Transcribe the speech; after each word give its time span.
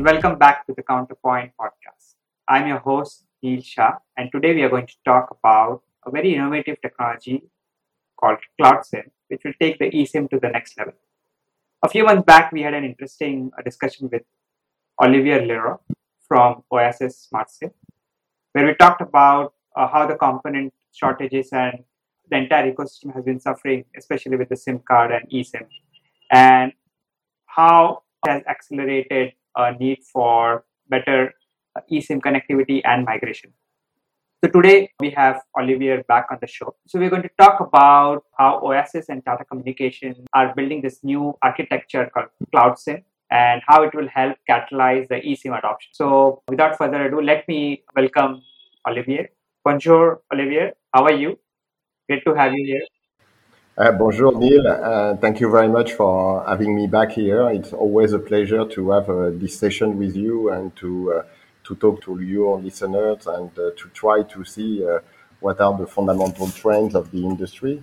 and 0.00 0.06
welcome 0.06 0.38
back 0.38 0.66
to 0.66 0.72
the 0.72 0.82
Counterpoint 0.82 1.52
podcast. 1.60 2.14
I'm 2.48 2.66
your 2.66 2.78
host, 2.78 3.26
Neil 3.42 3.60
Shah, 3.60 3.98
and 4.16 4.32
today 4.32 4.54
we 4.54 4.62
are 4.62 4.70
going 4.70 4.86
to 4.86 4.94
talk 5.04 5.36
about 5.38 5.82
a 6.06 6.10
very 6.10 6.34
innovative 6.34 6.80
technology 6.80 7.42
called 8.18 8.38
CloudSIM, 8.58 9.10
which 9.28 9.42
will 9.44 9.52
take 9.60 9.78
the 9.78 9.90
eSIM 9.90 10.30
to 10.30 10.40
the 10.40 10.48
next 10.48 10.78
level. 10.78 10.94
A 11.82 11.88
few 11.90 12.04
months 12.04 12.24
back, 12.24 12.50
we 12.50 12.62
had 12.62 12.72
an 12.72 12.82
interesting 12.82 13.50
discussion 13.62 14.08
with 14.10 14.22
Olivier 15.04 15.44
Leroux 15.44 15.78
from 16.26 16.62
Oasis 16.72 17.28
SmartSIM, 17.30 17.70
where 18.52 18.64
we 18.64 18.72
talked 18.76 19.02
about 19.02 19.52
uh, 19.76 19.86
how 19.86 20.06
the 20.06 20.14
component 20.14 20.72
shortages 20.94 21.50
and 21.52 21.84
the 22.30 22.38
entire 22.38 22.72
ecosystem 22.72 23.14
has 23.14 23.22
been 23.22 23.38
suffering, 23.38 23.84
especially 23.98 24.38
with 24.38 24.48
the 24.48 24.56
SIM 24.56 24.78
card 24.78 25.10
and 25.10 25.28
eSIM, 25.30 25.66
and 26.30 26.72
how 27.44 28.02
it 28.24 28.30
has 28.30 28.42
accelerated 28.48 29.34
a 29.56 29.72
need 29.78 29.98
for 30.12 30.64
better 30.88 31.32
uh, 31.76 31.80
eSIM 31.92 32.20
connectivity 32.20 32.80
and 32.84 33.04
migration. 33.04 33.52
So 34.42 34.50
today 34.50 34.90
we 35.00 35.10
have 35.10 35.42
Olivier 35.58 36.02
back 36.08 36.26
on 36.30 36.38
the 36.40 36.46
show. 36.46 36.74
So 36.86 36.98
we're 36.98 37.10
going 37.10 37.22
to 37.22 37.30
talk 37.38 37.60
about 37.60 38.24
how 38.38 38.60
Oasis 38.64 39.10
and 39.10 39.22
Tata 39.22 39.44
Communication 39.44 40.24
are 40.32 40.54
building 40.54 40.80
this 40.80 41.00
new 41.04 41.34
architecture 41.42 42.10
called 42.12 42.28
Cloud 42.50 42.78
SIM 42.78 43.04
and 43.30 43.60
how 43.66 43.82
it 43.82 43.94
will 43.94 44.08
help 44.08 44.38
catalyze 44.48 45.08
the 45.08 45.16
eSIM 45.16 45.58
adoption. 45.58 45.90
So 45.92 46.42
without 46.48 46.78
further 46.78 47.04
ado, 47.04 47.20
let 47.20 47.46
me 47.48 47.84
welcome 47.94 48.42
Olivier. 48.88 49.28
Bonjour, 49.62 50.22
Olivier. 50.32 50.72
How 50.94 51.04
are 51.04 51.12
you? 51.12 51.38
Great 52.08 52.24
to 52.24 52.34
have 52.34 52.54
you 52.54 52.64
here. 52.64 52.86
Uh, 53.80 53.90
bonjour, 53.92 54.36
Neil. 54.36 54.66
Uh, 54.66 55.16
thank 55.16 55.40
you 55.40 55.50
very 55.50 55.66
much 55.66 55.94
for 55.94 56.44
having 56.46 56.76
me 56.76 56.86
back 56.86 57.12
here. 57.12 57.48
It's 57.48 57.72
always 57.72 58.12
a 58.12 58.18
pleasure 58.18 58.66
to 58.66 58.90
have 58.90 59.08
uh, 59.08 59.30
this 59.32 59.58
session 59.58 59.96
with 59.96 60.14
you 60.14 60.50
and 60.50 60.76
to 60.76 61.14
uh, 61.14 61.22
to 61.64 61.74
talk 61.76 62.02
to 62.02 62.20
your 62.20 62.60
listeners 62.60 63.26
and 63.26 63.50
uh, 63.58 63.70
to 63.78 63.88
try 63.94 64.22
to 64.22 64.44
see 64.44 64.84
uh, 64.86 64.98
what 65.40 65.62
are 65.62 65.78
the 65.78 65.86
fundamental 65.86 66.48
trends 66.48 66.94
of 66.94 67.10
the 67.10 67.24
industry. 67.24 67.82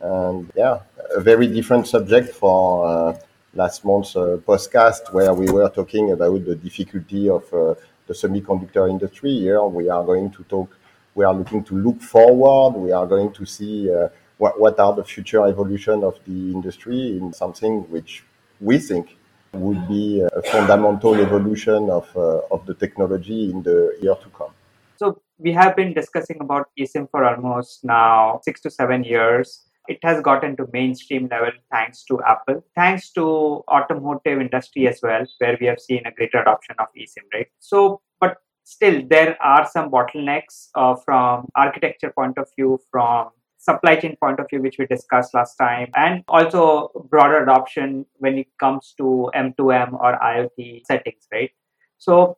And 0.00 0.50
yeah, 0.56 0.78
a 1.14 1.20
very 1.20 1.46
different 1.46 1.88
subject 1.88 2.30
for 2.30 3.14
last 3.52 3.84
month's 3.84 4.14
podcast 4.14 5.12
where 5.12 5.34
we 5.34 5.50
were 5.50 5.68
talking 5.68 6.12
about 6.12 6.42
the 6.46 6.54
difficulty 6.54 7.28
of 7.28 7.44
the 7.50 8.14
semiconductor 8.14 8.88
industry. 8.88 9.32
Here 9.40 9.62
we 9.62 9.90
are 9.90 10.04
going 10.04 10.30
to 10.30 10.42
talk. 10.44 10.74
We 11.14 11.26
are 11.26 11.34
looking 11.34 11.62
to 11.64 11.74
look 11.76 12.00
forward. 12.00 12.80
We 12.80 12.92
are 12.92 13.06
going 13.06 13.32
to 13.34 13.44
see 13.44 13.90
what, 14.38 14.60
what 14.60 14.78
are 14.78 14.94
the 14.94 15.04
future 15.04 15.46
evolution 15.46 16.02
of 16.04 16.18
the 16.26 16.52
industry 16.52 17.18
in 17.18 17.32
something 17.32 17.82
which 17.90 18.24
we 18.60 18.78
think 18.78 19.16
would 19.52 19.86
be 19.88 20.20
a 20.20 20.42
fundamental 20.42 21.14
evolution 21.14 21.88
of, 21.90 22.08
uh, 22.16 22.40
of 22.50 22.66
the 22.66 22.74
technology 22.74 23.50
in 23.50 23.62
the 23.62 23.96
year 24.02 24.14
to 24.16 24.28
come. 24.30 24.50
So 24.96 25.20
we 25.38 25.52
have 25.52 25.76
been 25.76 25.92
discussing 25.92 26.38
about 26.40 26.66
eSIM 26.78 27.10
for 27.10 27.24
almost 27.24 27.84
now 27.84 28.40
six 28.42 28.60
to 28.62 28.70
seven 28.70 29.04
years. 29.04 29.66
It 29.86 29.98
has 30.02 30.22
gotten 30.22 30.56
to 30.56 30.66
mainstream 30.72 31.28
level 31.30 31.52
thanks 31.70 32.04
to 32.04 32.20
Apple, 32.22 32.64
thanks 32.74 33.12
to 33.12 33.62
automotive 33.68 34.40
industry 34.40 34.88
as 34.88 35.00
well, 35.02 35.26
where 35.38 35.58
we 35.60 35.66
have 35.66 35.78
seen 35.78 36.02
a 36.06 36.12
greater 36.12 36.40
adoption 36.40 36.76
of 36.78 36.86
eSIM, 36.96 37.24
right? 37.34 37.48
So, 37.58 38.00
but 38.18 38.38
still 38.62 39.02
there 39.08 39.36
are 39.42 39.68
some 39.70 39.90
bottlenecks 39.90 40.68
uh, 40.74 40.94
from 41.04 41.48
architecture 41.54 42.12
point 42.16 42.38
of 42.38 42.48
view, 42.56 42.80
from 42.90 43.30
supply 43.64 43.96
chain 43.96 44.16
point 44.16 44.38
of 44.40 44.46
view, 44.50 44.60
which 44.60 44.76
we 44.78 44.86
discussed 44.86 45.34
last 45.34 45.56
time, 45.56 45.90
and 45.96 46.22
also 46.28 46.90
broader 47.08 47.42
adoption 47.42 48.04
when 48.18 48.38
it 48.38 48.48
comes 48.60 48.94
to 48.98 49.30
M2M 49.34 49.94
or 49.94 50.18
IoT 50.18 50.84
settings, 50.84 51.26
right? 51.32 51.50
So, 51.98 52.36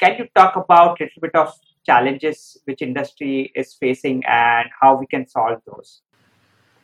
can 0.00 0.16
you 0.18 0.26
talk 0.34 0.56
about 0.56 1.00
a 1.00 1.04
little 1.04 1.20
bit 1.22 1.34
of 1.34 1.54
challenges 1.86 2.58
which 2.64 2.82
industry 2.82 3.52
is 3.54 3.74
facing 3.74 4.24
and 4.26 4.68
how 4.80 4.96
we 4.96 5.06
can 5.06 5.28
solve 5.28 5.60
those? 5.66 6.02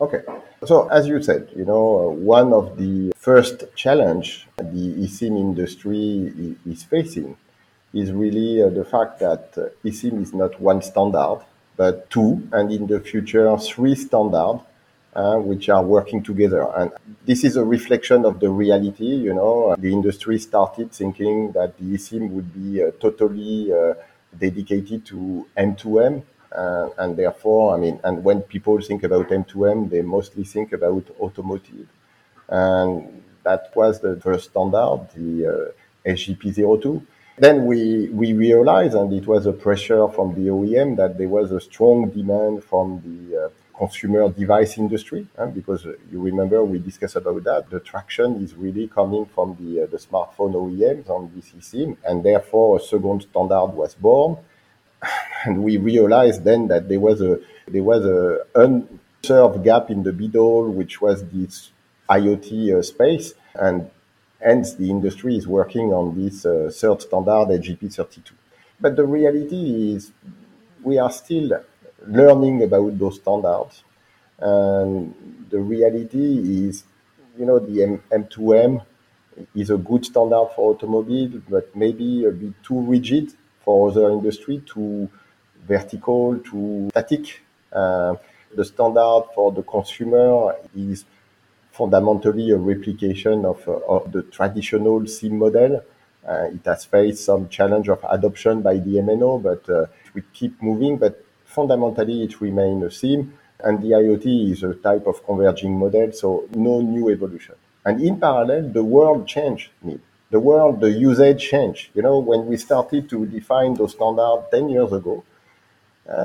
Okay. 0.01 0.23
So 0.65 0.89
as 0.89 1.07
you 1.07 1.23
said, 1.23 1.51
you 1.55 1.65
know, 1.65 2.15
one 2.19 2.53
of 2.53 2.79
the 2.79 3.13
first 3.17 3.65
challenge 3.75 4.47
the 4.57 4.95
eSIM 5.05 5.39
industry 5.39 6.57
is 6.65 6.85
facing 6.85 7.37
is 7.93 8.13
really 8.13 8.63
uh, 8.63 8.69
the 8.69 8.85
fact 8.85 9.19
that 9.19 9.53
uh, 9.59 9.69
eSIM 9.85 10.23
is 10.23 10.33
not 10.33 10.61
one 10.61 10.81
standard 10.81 11.41
but 11.81 12.11
two, 12.11 12.47
and 12.53 12.71
in 12.71 12.87
the 12.87 13.01
future, 13.01 13.57
three 13.57 13.95
standards, 13.95 14.61
uh, 15.15 15.37
which 15.39 15.71
are 15.71 15.83
working 15.83 16.23
together. 16.23 16.63
And 16.77 16.93
this 17.25 17.43
is 17.43 17.57
a 17.57 17.65
reflection 17.65 18.27
of 18.27 18.39
the 18.39 18.51
reality. 18.51 19.13
You 19.27 19.33
know, 19.33 19.75
the 19.79 19.91
industry 19.91 20.39
started 20.39 20.93
thinking 20.93 21.53
that 21.53 21.79
the 21.79 21.87
eSIM 21.95 22.29
would 22.33 22.53
be 22.53 22.83
uh, 22.83 22.91
totally 23.01 23.73
uh, 23.73 23.95
dedicated 24.39 25.07
to 25.07 25.47
M2M. 25.57 26.23
Uh, 26.53 26.91
and 26.99 27.17
therefore, 27.17 27.75
I 27.75 27.79
mean, 27.79 27.99
and 28.05 28.25
when 28.25 28.43
people 28.43 28.79
think 28.83 29.03
about 29.03 29.31
M2M, 29.31 29.89
they 29.89 30.03
mostly 30.03 30.45
think 30.45 30.75
about 30.75 31.05
automotive. 31.19 31.89
And 32.51 33.23
that 33.45 33.73
was 33.75 34.01
the 34.01 34.17
first 34.17 34.51
standard, 34.51 35.09
the 35.17 35.31
uh, 35.47 36.11
SGP02 36.11 37.07
then 37.39 37.67
we, 37.67 38.09
we 38.11 38.33
realized, 38.33 38.95
and 38.95 39.13
it 39.13 39.27
was 39.27 39.47
a 39.47 39.53
pressure 39.53 40.09
from 40.09 40.35
the 40.35 40.51
OEM, 40.51 40.97
that 40.97 41.17
there 41.19 41.29
was 41.29 41.53
a 41.53 41.61
strong 41.61 42.11
demand 42.11 42.65
from 42.65 43.01
the 43.05 43.47
uh, 43.47 43.49
consumer 43.77 44.29
device 44.29 44.77
industry, 44.77 45.27
uh, 45.39 45.47
because 45.47 45.87
you 46.13 46.21
remember 46.21 46.63
we 46.63 46.79
discussed 46.79 47.17
about 47.17 47.43
that. 47.45 47.71
The 47.71 47.81
traction 47.81 48.43
is 48.45 48.55
really 48.55 48.89
coming 48.89 49.25
from 49.25 49.57
the, 49.59 49.85
uh, 49.85 49.87
the 49.87 49.97
smartphone 49.97 50.55
OEMs 50.55 51.09
on 51.09 51.31
eSIM, 51.31 51.97
and 52.05 52.23
therefore 52.23 52.77
a 52.77 52.81
second 52.81 53.23
standard 53.23 53.73
was 53.75 53.95
born. 53.95 54.37
And 55.47 55.65
we 55.65 55.79
realized 55.79 56.45
then 56.45 56.69
that 56.69 56.91
there 56.91 57.01
was 57.01 57.23
a 57.23 57.39
there 57.67 57.83
was 57.83 58.05
a 58.05 58.41
unserved 58.55 59.65
gap 59.65 59.89
in 59.91 60.03
the 60.03 60.13
middle, 60.13 60.71
which 60.71 61.01
was 61.01 61.25
this 61.29 61.71
IoT 62.11 62.79
uh, 62.79 62.83
space, 62.83 63.33
and 63.55 63.91
Hence, 64.43 64.75
the 64.75 64.89
industry 64.91 65.37
is 65.37 65.47
working 65.47 65.93
on 65.93 66.15
this 66.21 66.47
uh, 66.47 66.71
third 66.73 67.03
standard, 67.03 67.49
SGP32. 67.51 68.33
But 68.81 68.97
the 68.97 69.05
reality 69.05 69.95
is 69.95 70.13
we 70.83 70.99
are 70.99 71.11
still 71.11 71.51
learning 72.07 72.63
about 72.63 72.99
those 72.99 73.17
standards. 73.17 73.85
And 74.39 75.15
the 75.51 75.59
reality 75.61 76.67
is, 76.69 76.85
you 77.39 77.45
know, 77.45 77.59
the 77.59 77.83
M- 77.83 78.03
M2M 78.11 78.83
is 79.55 79.71
a 79.71 79.77
good 79.77 80.05
standard 80.05 80.49
for 80.55 80.75
automobile, 80.75 81.41
but 81.49 81.75
maybe 81.77 82.25
a 82.25 82.31
bit 82.31 82.55
too 82.63 82.81
rigid 82.81 83.33
for 83.65 83.91
other 83.91 84.11
industry, 84.11 84.63
too 84.67 85.09
vertical, 85.67 86.39
too 86.39 86.89
static. 86.91 87.43
Uh, 87.73 88.15
the 88.55 88.65
standard 88.65 89.25
for 89.35 89.53
the 89.53 89.63
consumer 89.63 90.57
is 90.77 91.05
fundamentally 91.81 92.51
a 92.51 92.59
replication 92.59 93.47
of, 93.47 93.67
uh, 93.67 93.95
of 93.97 94.13
the 94.13 94.23
traditional 94.37 95.07
SIM 95.07 95.39
model. 95.39 95.83
Uh, 96.29 96.49
it 96.57 96.65
has 96.67 96.85
faced 96.85 97.25
some 97.25 97.49
challenge 97.49 97.89
of 97.89 98.01
adoption 98.17 98.61
by 98.61 98.75
the 98.75 98.95
MNO, 99.09 99.43
but 99.49 99.63
uh, 99.71 99.87
we 100.15 100.21
keep 100.39 100.61
moving. 100.63 100.99
But 100.99 101.25
fundamentally, 101.47 102.23
it 102.25 102.41
remains 102.43 102.85
a 102.85 102.91
SIM, 102.91 103.33
and 103.65 103.81
the 103.83 103.93
IoT 104.03 104.53
is 104.53 104.63
a 104.63 104.75
type 104.75 105.07
of 105.07 105.25
converging 105.25 105.79
model, 105.79 106.13
so 106.13 106.45
no 106.55 106.83
new 106.83 107.09
evolution. 107.09 107.55
And 107.87 108.03
in 108.03 108.21
parallel, 108.21 108.69
the 108.79 108.85
world 108.85 109.27
changed. 109.27 109.71
Need 109.83 110.03
the 110.31 110.39
world, 110.39 110.81
the 110.81 110.91
usage 110.91 111.49
changed. 111.51 111.89
You 111.95 112.03
know, 112.03 112.19
when 112.19 112.47
we 112.47 112.57
started 112.57 113.09
to 113.11 113.27
define 113.27 113.75
those 113.75 113.93
standards 113.93 114.45
10 114.53 114.69
years 114.69 114.93
ago, 114.93 115.25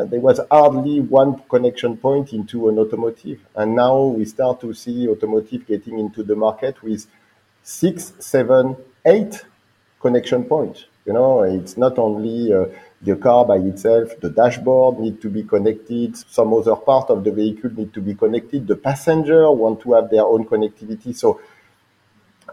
there 0.06 0.20
was 0.20 0.40
hardly 0.50 1.00
one 1.00 1.42
connection 1.48 1.96
point 1.96 2.34
into 2.34 2.70
an 2.70 2.80
automotive. 2.80 3.40
And 3.56 3.76
now 3.76 4.04
we 4.06 4.26
start 4.26 4.60
to 4.62 4.74
see 4.74 5.08
automotive 5.08 5.68
getting 5.68 6.00
into 6.00 6.24
the 6.24 6.36
market 6.36 6.82
with 6.82 7.06
six, 7.62 8.14
seven, 8.20 8.76
eight 9.06 9.46
connection 10.00 10.44
points. 10.46 10.86
You 11.06 11.14
know, 11.14 11.44
it's 11.44 11.78
not 11.78 12.00
only 12.00 12.52
uh, 12.52 12.66
the 13.02 13.16
car 13.16 13.46
by 13.46 13.58
itself, 13.58 14.20
the 14.22 14.30
dashboard 14.30 15.00
need 15.00 15.22
to 15.22 15.30
be 15.30 15.44
connected, 15.44 16.18
some 16.18 16.52
other 16.54 16.76
part 16.76 17.12
of 17.12 17.24
the 17.24 17.32
vehicle 17.32 17.72
need 17.72 17.94
to 17.94 18.02
be 18.02 18.16
connected, 18.16 18.66
the 18.66 18.76
passenger 18.76 19.52
want 19.52 19.82
to 19.82 19.94
have 19.94 20.10
their 20.10 20.24
own 20.24 20.46
connectivity. 20.46 21.16
So 21.16 21.40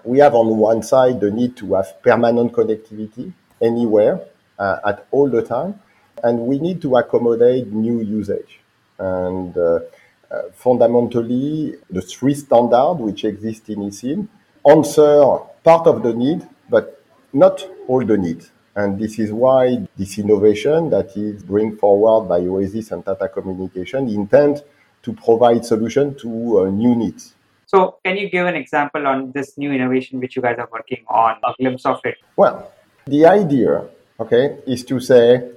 we 0.05 0.19
have 0.19 0.35
on 0.35 0.59
one 0.59 0.83
side 0.83 1.21
the 1.21 1.31
need 1.31 1.57
to 1.59 1.75
have 1.75 2.03
permanent 2.03 2.53
connectivity 2.53 3.33
anywhere 3.61 4.21
uh, 4.59 4.79
at 4.85 5.07
all 5.11 5.31
the 5.31 5.43
time 5.43 5.81
and 6.23 6.39
we 6.41 6.59
need 6.59 6.81
to 6.83 6.97
accommodate 6.97 7.69
new 7.69 8.01
usage. 8.01 8.61
And 8.99 9.57
uh, 9.57 9.81
uh, 10.31 10.43
fundamentally, 10.55 11.75
the 11.91 12.01
three 12.01 12.35
standards 12.35 13.01
which 13.01 13.25
exist 13.25 13.69
in 13.69 13.81
eSIM 13.81 14.29
answer 14.69 15.39
part 15.65 15.87
of 15.87 16.03
the 16.03 16.15
need, 16.15 16.49
but 16.71 17.05
not 17.33 17.67
all 17.89 18.05
the 18.05 18.17
need. 18.17 18.45
And 18.75 18.99
this 18.99 19.19
is 19.19 19.33
why 19.33 19.87
this 19.97 20.19
innovation 20.19 20.89
that 20.91 21.17
is 21.17 21.43
bring 21.43 21.77
forward 21.77 22.29
by 22.29 22.39
Oasis 22.41 22.91
and 22.93 23.05
Tata 23.05 23.29
Communication 23.29 24.09
intend 24.09 24.63
to 25.03 25.13
provide 25.13 25.65
solution 25.67 26.15
to 26.17 26.61
uh, 26.61 26.71
new 26.71 26.95
needs. 26.95 27.35
So, 27.67 27.99
can 28.05 28.17
you 28.17 28.31
give 28.31 28.47
an 28.47 28.55
example 28.55 29.07
on 29.07 29.33
this 29.33 29.59
new 29.59 29.73
innovation 29.73 30.21
which 30.21 30.37
you 30.37 30.43
guys 30.43 30.57
are 30.59 30.69
working 30.73 31.05
on, 31.09 31.37
a 31.45 31.55
glimpse 31.59 31.85
of 31.87 32.01
it? 32.05 32.17
Well, 32.37 32.71
the 33.07 33.27
idea, 33.27 33.89
okay, 34.21 34.59
is 34.67 34.85
to 34.85 35.01
say, 35.01 35.51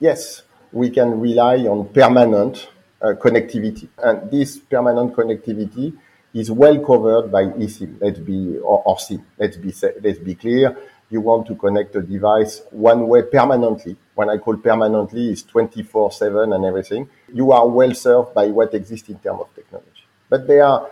yes, 0.00 0.42
we 0.72 0.90
can 0.90 1.20
rely 1.20 1.58
on 1.58 1.88
permanent 1.88 2.68
uh, 3.00 3.14
connectivity. 3.14 3.88
And 3.98 4.30
this 4.30 4.58
permanent 4.58 5.14
connectivity 5.14 5.96
is 6.34 6.50
well 6.50 6.78
covered 6.80 7.30
by 7.30 7.44
eSIM. 7.44 8.00
Let's 8.00 8.18
be 8.18 8.58
or, 8.58 8.82
or 8.84 8.98
SIM. 8.98 9.24
Let's 9.38 9.56
be 9.56 9.72
let's 10.02 10.18
be 10.18 10.34
clear. 10.34 10.76
You 11.10 11.20
want 11.20 11.46
to 11.48 11.56
connect 11.56 11.96
a 11.96 12.02
device 12.02 12.62
one 12.70 13.08
way 13.08 13.22
permanently. 13.22 13.96
When 14.14 14.30
I 14.30 14.38
call 14.38 14.56
permanently, 14.56 15.30
is 15.32 15.42
24/7 15.42 16.54
and 16.54 16.64
everything. 16.64 17.08
You 17.32 17.52
are 17.52 17.66
well 17.68 17.94
served 17.94 18.34
by 18.34 18.46
what 18.46 18.74
exists 18.74 19.08
in 19.08 19.18
terms 19.18 19.40
of 19.40 19.54
technology. 19.54 20.04
But 20.28 20.46
there 20.46 20.64
are 20.64 20.88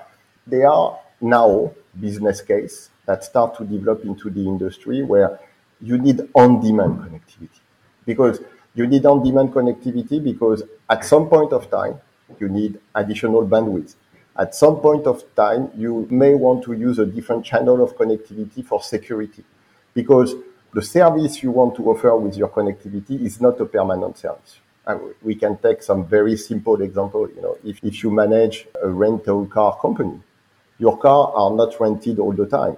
there 0.47 0.69
are 0.69 0.99
now 1.21 1.73
business 1.99 2.41
case 2.41 2.91
that 3.07 3.25
start 3.25 3.57
to 3.59 3.65
develop 3.65 4.05
into 4.05 4.29
the 4.31 4.41
industry 4.47 5.03
where 5.03 5.39
you 5.81 5.97
need 5.99 6.29
on-demand 6.35 6.99
connectivity 6.99 7.61
because 8.05 8.41
you 8.79 8.87
need 8.87 9.05
on-demand 9.05 9.51
connectivity 9.53 10.23
because 10.23 10.63
at 10.89 11.05
some 11.05 11.29
point 11.29 11.53
of 11.53 11.71
time 11.71 12.01
you 12.41 12.49
need 12.49 12.79
additional 12.95 13.47
bandwidth 13.47 13.95
at 14.39 14.55
some 14.55 14.77
point 14.77 15.07
of 15.09 15.25
time, 15.35 15.71
you 15.77 16.07
may 16.11 16.35
want 16.35 16.63
to 16.65 16.73
use 16.73 17.01
a 17.01 17.07
different 17.07 17.45
channel 17.45 17.83
of 17.83 17.97
connectivity 17.97 18.65
for 18.65 18.81
security 18.81 19.43
because 19.95 20.35
the 20.73 20.81
service 20.81 21.43
you 21.43 21.51
want 21.51 21.75
to 21.75 21.91
offer 21.91 22.17
with 22.17 22.37
your 22.37 22.49
connectivity 22.49 23.21
is 23.21 23.41
not 23.41 23.61
a 23.61 23.65
permanent 23.65 24.17
service. 24.17 24.61
And 24.87 25.01
we 25.23 25.35
can 25.35 25.59
take 25.59 25.83
some 25.83 26.07
very 26.07 26.37
simple 26.37 26.81
example. 26.81 27.29
You 27.29 27.43
know, 27.43 27.59
if, 27.65 27.83
if 27.83 28.05
you 28.05 28.11
manage 28.13 28.69
a 28.81 28.89
rental 28.89 29.45
car 29.47 29.77
company, 29.83 30.21
your 30.79 30.97
car 30.97 31.33
are 31.35 31.51
not 31.51 31.79
rented 31.81 32.21
all 32.21 32.33
the 32.33 32.47
time. 32.47 32.77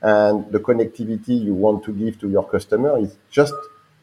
And 0.00 0.50
the 0.52 0.60
connectivity 0.60 1.42
you 1.44 1.54
want 1.54 1.82
to 1.84 1.92
give 1.92 2.20
to 2.20 2.30
your 2.30 2.48
customer 2.48 2.98
is 3.00 3.16
just 3.30 3.52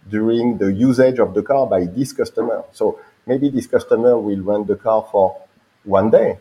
during 0.09 0.57
the 0.57 0.71
usage 0.71 1.19
of 1.19 1.33
the 1.33 1.43
car 1.43 1.67
by 1.67 1.85
this 1.85 2.13
customer. 2.13 2.63
So 2.71 2.99
maybe 3.25 3.49
this 3.49 3.67
customer 3.67 4.17
will 4.17 4.41
rent 4.41 4.67
the 4.67 4.75
car 4.75 5.07
for 5.11 5.41
one 5.83 6.09
day, 6.09 6.39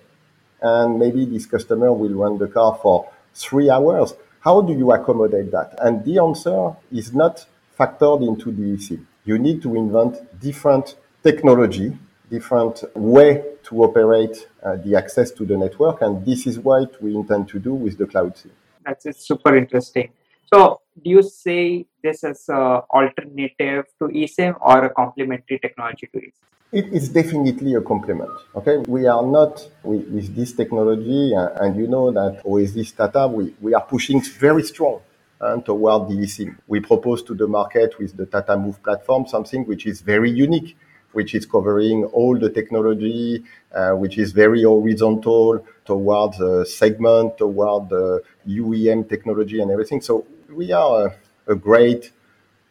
and 0.60 0.98
maybe 0.98 1.24
this 1.24 1.46
customer 1.46 1.92
will 1.92 2.14
rent 2.14 2.38
the 2.38 2.48
car 2.48 2.78
for 2.80 3.08
three 3.34 3.70
hours. 3.70 4.14
How 4.40 4.60
do 4.60 4.72
you 4.72 4.92
accommodate 4.92 5.50
that? 5.50 5.78
And 5.80 6.04
the 6.04 6.18
answer 6.18 6.76
is 6.92 7.12
not 7.12 7.46
factored 7.78 8.26
into 8.26 8.52
the 8.52 8.74
EC. 8.74 8.98
You 9.24 9.38
need 9.38 9.62
to 9.62 9.74
invent 9.74 10.40
different 10.40 10.96
technology, 11.22 11.96
different 12.30 12.84
way 12.94 13.42
to 13.64 13.82
operate 13.82 14.48
uh, 14.62 14.76
the 14.76 14.94
access 14.94 15.30
to 15.32 15.44
the 15.44 15.56
network, 15.56 16.00
and 16.02 16.24
this 16.24 16.46
is 16.46 16.58
what 16.58 17.00
we 17.02 17.14
intend 17.14 17.48
to 17.48 17.58
do 17.58 17.74
with 17.74 17.98
the 17.98 18.06
cloud 18.06 18.36
SIM. 18.36 18.52
That's 18.84 19.26
super 19.26 19.56
interesting. 19.56 20.10
So, 20.52 20.80
do 21.02 21.10
you 21.10 21.22
say 21.22 21.86
this 22.02 22.22
as 22.22 22.48
an 22.48 22.82
alternative 22.90 23.84
to 23.98 24.04
eSIM 24.08 24.56
or 24.60 24.84
a 24.84 24.90
complementary 24.90 25.58
technology 25.58 26.08
to 26.12 26.18
eSIM? 26.18 26.46
It 26.72 26.86
is 26.92 27.08
definitely 27.08 27.74
a 27.74 27.80
complement. 27.80 28.30
Okay, 28.54 28.78
we 28.88 29.06
are 29.06 29.24
not 29.24 29.68
with, 29.82 30.08
with 30.08 30.34
this 30.36 30.52
technology, 30.52 31.34
uh, 31.34 31.64
and 31.64 31.76
you 31.76 31.86
know 31.88 32.12
that 32.12 32.42
Oasis 32.44 32.92
Tata, 32.92 33.26
we, 33.28 33.54
we 33.60 33.74
are 33.74 33.82
pushing 33.82 34.20
very 34.20 34.62
strong 34.62 35.00
uh, 35.40 35.56
toward 35.62 36.08
the 36.08 36.14
eSIM. 36.14 36.56
We 36.66 36.80
propose 36.80 37.22
to 37.24 37.34
the 37.34 37.48
market 37.48 37.98
with 37.98 38.16
the 38.16 38.26
Tata 38.26 38.56
Move 38.56 38.82
platform 38.82 39.26
something 39.26 39.64
which 39.66 39.86
is 39.86 40.00
very 40.00 40.30
unique, 40.30 40.76
which 41.12 41.34
is 41.34 41.46
covering 41.46 42.04
all 42.04 42.38
the 42.38 42.50
technology, 42.50 43.42
uh, 43.74 43.92
which 43.92 44.18
is 44.18 44.32
very 44.32 44.62
horizontal 44.62 45.64
towards 45.84 46.40
a 46.40 46.64
segment, 46.66 47.38
toward 47.38 47.88
the 47.88 48.22
UEM 48.46 49.08
technology 49.08 49.60
and 49.60 49.70
everything. 49.70 50.00
So 50.00 50.26
we 50.50 50.72
are 50.72 51.06
a, 51.06 51.52
a 51.52 51.54
great 51.54 52.12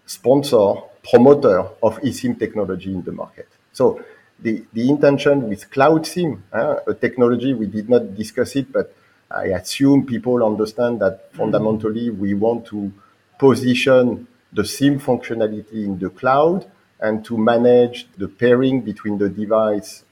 sponsor, 0.06 0.76
promoter 1.10 1.60
of 1.82 2.00
eSIM 2.02 2.38
technology 2.38 2.92
in 2.92 3.04
the 3.04 3.12
market. 3.12 3.48
So 3.74 4.04
the, 4.40 4.64
the 4.74 4.90
intention 4.90 5.50
with 5.50 5.70
Cloud 5.70 6.06
SIM, 6.06 6.44
uh, 6.52 6.78
a 6.88 6.94
technology, 6.94 7.54
we 7.54 7.68
did 7.68 7.90
not 7.90 8.16
discuss 8.16 8.56
it, 8.56 8.72
but 8.72 8.96
I 9.30 9.46
assume 9.48 10.06
people 10.06 10.46
understand 10.46 11.02
that 11.02 11.34
fundamentally 11.34 12.10
we 12.10 12.34
want 12.34 12.66
to 12.68 12.92
position 13.40 14.28
the 14.54 14.64
SIM 14.64 15.00
functionality 15.00 15.86
in 15.86 16.00
the 16.00 16.10
cloud 16.10 16.70
and 17.00 17.26
to 17.26 17.38
manage 17.38 18.08
the 18.18 18.28
pairing 18.28 18.82
between 18.82 19.18
the 19.18 19.28
device 19.28 20.04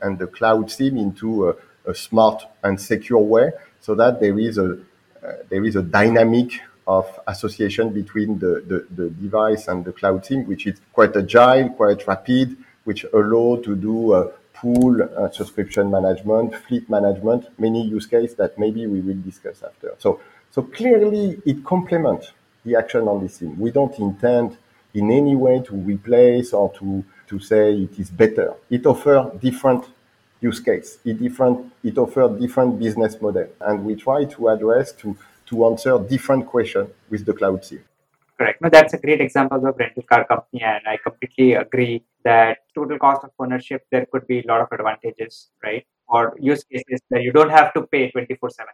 and 0.00 0.18
the 0.18 0.26
cloud 0.26 0.70
SIM 0.70 0.96
into 0.96 1.48
a, 1.48 1.54
a 1.86 1.94
smart 1.94 2.44
and 2.62 2.80
secure 2.80 3.20
way 3.20 3.50
so 3.80 3.94
that 3.94 4.20
there 4.20 4.38
is 4.38 4.58
a, 4.58 4.78
uh, 5.24 5.32
there 5.48 5.64
is 5.64 5.74
a 5.74 5.82
dynamic 5.82 6.60
of 6.88 7.20
association 7.26 7.90
between 7.90 8.38
the, 8.38 8.64
the, 8.66 8.86
the, 8.96 9.10
device 9.10 9.68
and 9.68 9.84
the 9.84 9.92
cloud 9.92 10.24
SIM, 10.24 10.46
which 10.46 10.66
is 10.66 10.80
quite 10.92 11.14
agile, 11.14 11.68
quite 11.68 12.04
rapid, 12.06 12.56
which 12.84 13.04
allow 13.12 13.60
to 13.62 13.76
do 13.76 14.12
uh, 14.14 14.32
pool 14.54 15.02
uh, 15.02 15.30
subscription 15.30 15.90
management, 15.90 16.54
fleet 16.54 16.88
management, 16.88 17.46
many 17.58 17.86
use 17.86 18.06
cases 18.06 18.34
that 18.36 18.58
maybe 18.58 18.86
we 18.86 19.00
will 19.00 19.20
discuss 19.22 19.62
after. 19.62 19.94
So, 19.98 20.20
so 20.50 20.62
clearly 20.62 21.40
it 21.44 21.62
complements 21.62 22.32
the 22.64 22.76
action 22.76 23.02
on 23.06 23.22
this 23.22 23.38
thing. 23.38 23.58
We 23.58 23.70
don't 23.70 23.96
intend 23.98 24.56
in 24.94 25.10
any 25.10 25.36
way 25.36 25.60
to 25.66 25.74
replace 25.74 26.54
or 26.54 26.72
to, 26.78 27.04
to 27.28 27.38
say 27.38 27.74
it 27.74 27.98
is 27.98 28.08
better. 28.10 28.54
It 28.70 28.86
offers 28.86 29.38
different 29.40 29.84
use 30.40 30.60
case. 30.60 30.98
It 31.04 31.20
different, 31.20 31.70
it 31.84 31.98
offers 31.98 32.40
different 32.40 32.78
business 32.78 33.20
model. 33.20 33.48
And 33.60 33.84
we 33.84 33.94
try 33.94 34.24
to 34.24 34.48
address 34.48 34.92
to, 34.92 35.16
to 35.48 35.66
answer 35.66 35.98
different 35.98 36.46
questions 36.46 36.88
with 37.10 37.24
the 37.24 37.32
cloud 37.32 37.64
SIM. 37.64 37.84
Correct. 38.36 38.60
No, 38.62 38.68
that's 38.68 38.94
a 38.94 38.98
great 38.98 39.20
example 39.20 39.66
of 39.66 39.76
rental 39.76 40.04
car 40.04 40.24
company, 40.24 40.62
and 40.62 40.82
I 40.86 40.96
completely 40.96 41.54
agree 41.54 42.04
that 42.24 42.58
total 42.74 42.98
cost 42.98 43.24
of 43.24 43.30
ownership 43.38 43.84
there 43.90 44.06
could 44.12 44.26
be 44.28 44.40
a 44.40 44.46
lot 44.46 44.60
of 44.60 44.68
advantages, 44.70 45.50
right? 45.62 45.84
Or 46.06 46.36
use 46.38 46.62
cases 46.64 47.00
that 47.10 47.22
you 47.22 47.32
don't 47.32 47.50
have 47.50 47.72
to 47.74 47.82
pay 47.82 48.10
twenty 48.10 48.34
four 48.36 48.50
seven. 48.50 48.72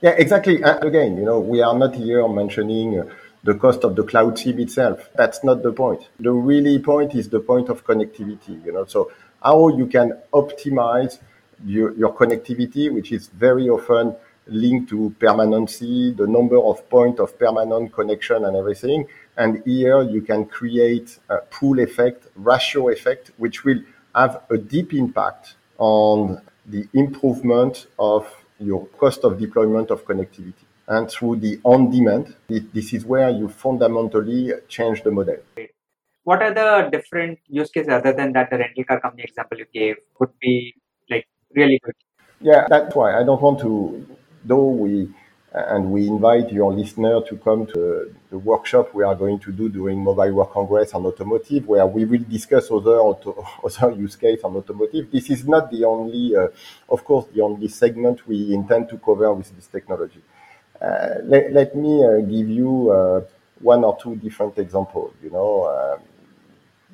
Yeah, 0.00 0.10
exactly. 0.10 0.62
Uh, 0.62 0.78
again, 0.80 1.16
you 1.16 1.24
know, 1.24 1.40
we 1.40 1.62
are 1.62 1.76
not 1.76 1.94
here 1.94 2.28
mentioning 2.28 3.02
the 3.44 3.54
cost 3.54 3.82
of 3.82 3.96
the 3.96 4.04
cloud 4.04 4.38
SIM 4.38 4.58
itself. 4.60 5.08
That's 5.14 5.42
not 5.42 5.62
the 5.62 5.72
point. 5.72 6.08
The 6.20 6.30
really 6.30 6.78
point 6.78 7.14
is 7.14 7.28
the 7.30 7.40
point 7.40 7.68
of 7.68 7.84
connectivity. 7.84 8.64
You 8.64 8.72
know, 8.72 8.84
so 8.84 9.10
how 9.42 9.68
you 9.68 9.86
can 9.86 10.20
optimize 10.32 11.18
your, 11.64 11.94
your 11.94 12.14
connectivity, 12.14 12.92
which 12.92 13.10
is 13.10 13.28
very 13.28 13.68
often 13.68 14.14
linked 14.48 14.88
to 14.90 15.14
permanency, 15.18 16.12
the 16.12 16.26
number 16.26 16.58
of 16.58 16.88
point 16.88 17.20
of 17.20 17.38
permanent 17.38 17.92
connection 17.92 18.44
and 18.44 18.56
everything. 18.56 19.06
And 19.36 19.62
here 19.64 20.02
you 20.02 20.22
can 20.22 20.46
create 20.46 21.18
a 21.28 21.38
pool 21.38 21.78
effect, 21.80 22.26
ratio 22.34 22.88
effect, 22.88 23.30
which 23.36 23.64
will 23.64 23.80
have 24.14 24.42
a 24.50 24.58
deep 24.58 24.94
impact 24.94 25.56
on 25.78 26.42
the 26.66 26.88
improvement 26.92 27.86
of 27.98 28.26
your 28.58 28.86
cost 28.98 29.24
of 29.24 29.38
deployment 29.38 29.90
of 29.90 30.04
connectivity. 30.04 30.64
And 30.88 31.10
through 31.10 31.36
the 31.36 31.60
on 31.64 31.90
demand, 31.90 32.34
this 32.48 32.92
is 32.92 33.04
where 33.04 33.28
you 33.30 33.48
fundamentally 33.48 34.52
change 34.68 35.02
the 35.02 35.10
model. 35.10 35.36
What 36.24 36.42
are 36.42 36.52
the 36.52 36.90
different 36.90 37.38
use 37.46 37.70
cases 37.70 37.88
other 37.90 38.12
than 38.12 38.32
that 38.32 38.50
the 38.50 38.58
rental 38.58 38.84
car 38.84 39.00
company 39.00 39.24
example 39.24 39.58
you 39.58 39.66
gave 39.72 39.96
would 40.18 40.30
be 40.40 40.74
like 41.08 41.26
really 41.54 41.80
good? 41.82 41.94
Yeah, 42.40 42.66
that's 42.68 42.94
why 42.94 43.18
I 43.18 43.24
don't 43.24 43.40
want 43.40 43.60
to 43.60 44.06
though 44.44 44.68
we 44.68 45.08
and 45.52 45.90
we 45.90 46.06
invite 46.06 46.52
your 46.52 46.72
listener 46.74 47.22
to 47.22 47.36
come 47.36 47.66
to 47.66 48.14
the 48.30 48.38
workshop 48.38 48.92
we 48.94 49.02
are 49.02 49.14
going 49.14 49.38
to 49.38 49.50
do 49.50 49.68
during 49.68 49.98
Mobile 49.98 50.32
World 50.32 50.50
Congress 50.50 50.92
on 50.92 51.06
automotive, 51.06 51.66
where 51.66 51.86
we 51.86 52.04
will 52.04 52.22
discuss 52.28 52.70
other 52.70 52.98
auto, 52.98 53.46
other 53.64 53.92
use 53.92 54.14
case 54.14 54.40
on 54.44 54.56
automotive. 54.56 55.10
This 55.10 55.30
is 55.30 55.46
not 55.46 55.70
the 55.70 55.84
only, 55.84 56.36
uh, 56.36 56.48
of 56.90 57.02
course, 57.04 57.26
the 57.34 57.40
only 57.40 57.68
segment 57.68 58.26
we 58.28 58.52
intend 58.52 58.90
to 58.90 58.98
cover 58.98 59.32
with 59.32 59.54
this 59.56 59.66
technology. 59.66 60.20
Uh, 60.80 61.14
let, 61.24 61.52
let, 61.52 61.74
me 61.74 62.04
uh, 62.04 62.18
give 62.20 62.48
you 62.48 62.90
uh, 62.90 63.22
one 63.60 63.84
or 63.84 63.98
two 64.00 64.16
different 64.16 64.56
examples. 64.58 65.14
You 65.22 65.30
know, 65.30 65.66
um, 65.66 66.00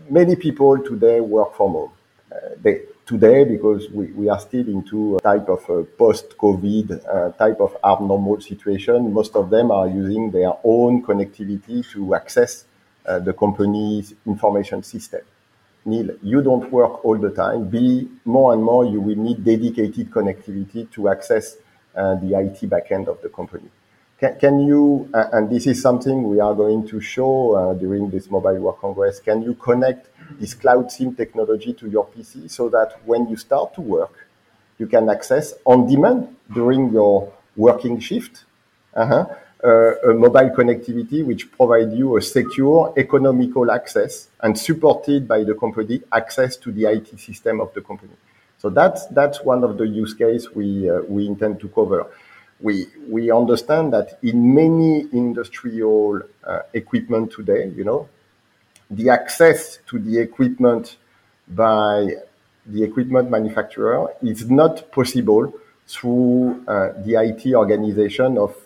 many 0.09 0.37
people 0.37 0.79
today 0.79 1.21
work 1.21 1.57
from 1.57 1.73
home. 1.73 1.91
Uh, 2.33 2.51
they 2.63 2.83
today 3.07 3.45
because 3.45 3.91
we, 3.91 4.07
we 4.07 4.29
are 4.29 4.41
still 4.41 4.67
into 4.67 5.17
a 5.17 5.21
type 5.21 5.49
of 5.49 5.69
a 5.69 5.85
post-COVID 5.85 7.07
uh, 7.07 7.33
type 7.33 7.61
of 7.61 7.77
abnormal 7.85 8.41
situation. 8.41 9.13
Most 9.13 9.37
of 9.37 9.51
them 9.51 9.71
are 9.71 9.89
using 9.89 10.31
their 10.31 10.53
own 10.65 11.03
connectivity 11.03 11.89
to 11.93 12.15
access 12.15 12.65
uh, 13.07 13.19
the 13.19 13.33
company's 13.33 14.15
information 14.27 14.83
system. 14.83 15.21
Neil, 15.85 16.17
you 16.23 16.41
don't 16.41 16.71
work 16.73 17.05
all 17.05 17.19
the 17.19 17.31
time. 17.31 17.69
Be 17.69 18.09
more 18.25 18.55
and 18.55 18.63
more, 18.63 18.87
you 18.87 19.01
will 19.01 19.17
need 19.17 19.45
dedicated 19.45 20.11
connectivity 20.11 20.91
to 20.93 21.11
access 21.11 21.57
uh, 21.95 22.15
the 22.15 22.39
IT 22.39 22.71
backend 22.71 23.07
of 23.09 23.21
the 23.21 23.29
company. 23.29 23.69
Can, 24.19 24.39
can 24.39 24.61
you, 24.61 25.11
uh, 25.13 25.27
and 25.33 25.51
this 25.51 25.67
is 25.67 25.83
something 25.83 26.23
we 26.23 26.41
are 26.41 26.55
going 26.55 26.87
to 26.89 27.01
show 27.01 27.55
uh, 27.55 27.75
during 27.75 28.09
this 28.09 28.31
Mobile 28.31 28.55
World 28.55 28.79
Congress, 28.81 29.21
can 29.21 29.43
you 29.43 29.55
connect 29.55 30.09
this 30.39 30.55
cloud 30.55 30.91
SIM 30.91 31.15
technology 31.15 31.73
to 31.75 31.89
your 31.89 32.07
PC 32.07 32.51
so 32.51 32.69
that 32.69 33.01
when 33.05 33.29
you 33.29 33.37
start 33.37 33.75
to 33.75 33.81
work, 33.81 34.27
you 34.79 34.87
can 34.87 35.09
access 35.09 35.55
on 35.65 35.87
demand 35.87 36.37
during 36.53 36.93
your 36.93 37.33
working 37.57 38.01
shift, 38.01 38.45
uh-huh, 38.95 39.27
uh, 39.65 40.11
a 40.11 40.15
mobile 40.15 40.51
connectivity 40.51 41.25
which 41.25 41.51
provide 41.53 41.93
you 41.93 42.17
a 42.17 42.23
secure, 42.23 42.93
economical 42.97 43.71
access 43.71 44.29
and 44.43 44.59
supported 44.59 45.27
by 45.27 45.43
the 45.45 45.55
company 45.55 46.03
access 46.13 46.57
to 46.57 46.71
the 46.73 46.85
IT 46.85 47.19
system 47.19 47.61
of 47.61 47.73
the 47.75 47.81
company. 47.81 48.13
So 48.59 48.71
that's 48.71 49.07
that's 49.07 49.43
one 49.43 49.63
of 49.63 49.77
the 49.79 49.87
use 49.87 50.15
case 50.15 50.51
we 50.51 50.89
uh, 50.89 51.03
we 51.09 51.27
intend 51.27 51.61
to 51.61 51.69
cover. 51.69 52.07
We 52.61 52.87
we 53.09 53.31
understand 53.31 53.93
that 53.93 54.19
in 54.23 54.55
many 54.55 55.07
industrial 55.13 56.23
uh, 56.43 56.61
equipment 56.73 57.33
today, 57.33 57.73
you 57.77 57.85
know, 57.85 58.09
the 58.91 59.09
access 59.09 59.79
to 59.87 59.99
the 59.99 60.19
equipment 60.19 60.97
by 61.49 62.09
the 62.67 62.83
equipment 62.83 63.31
manufacturer 63.31 64.09
is 64.23 64.51
not 64.51 64.91
possible 64.91 65.53
through 65.87 66.65
uh, 66.67 66.93
the 67.05 67.15
IT 67.15 67.55
organization 67.55 68.39
of 68.39 68.57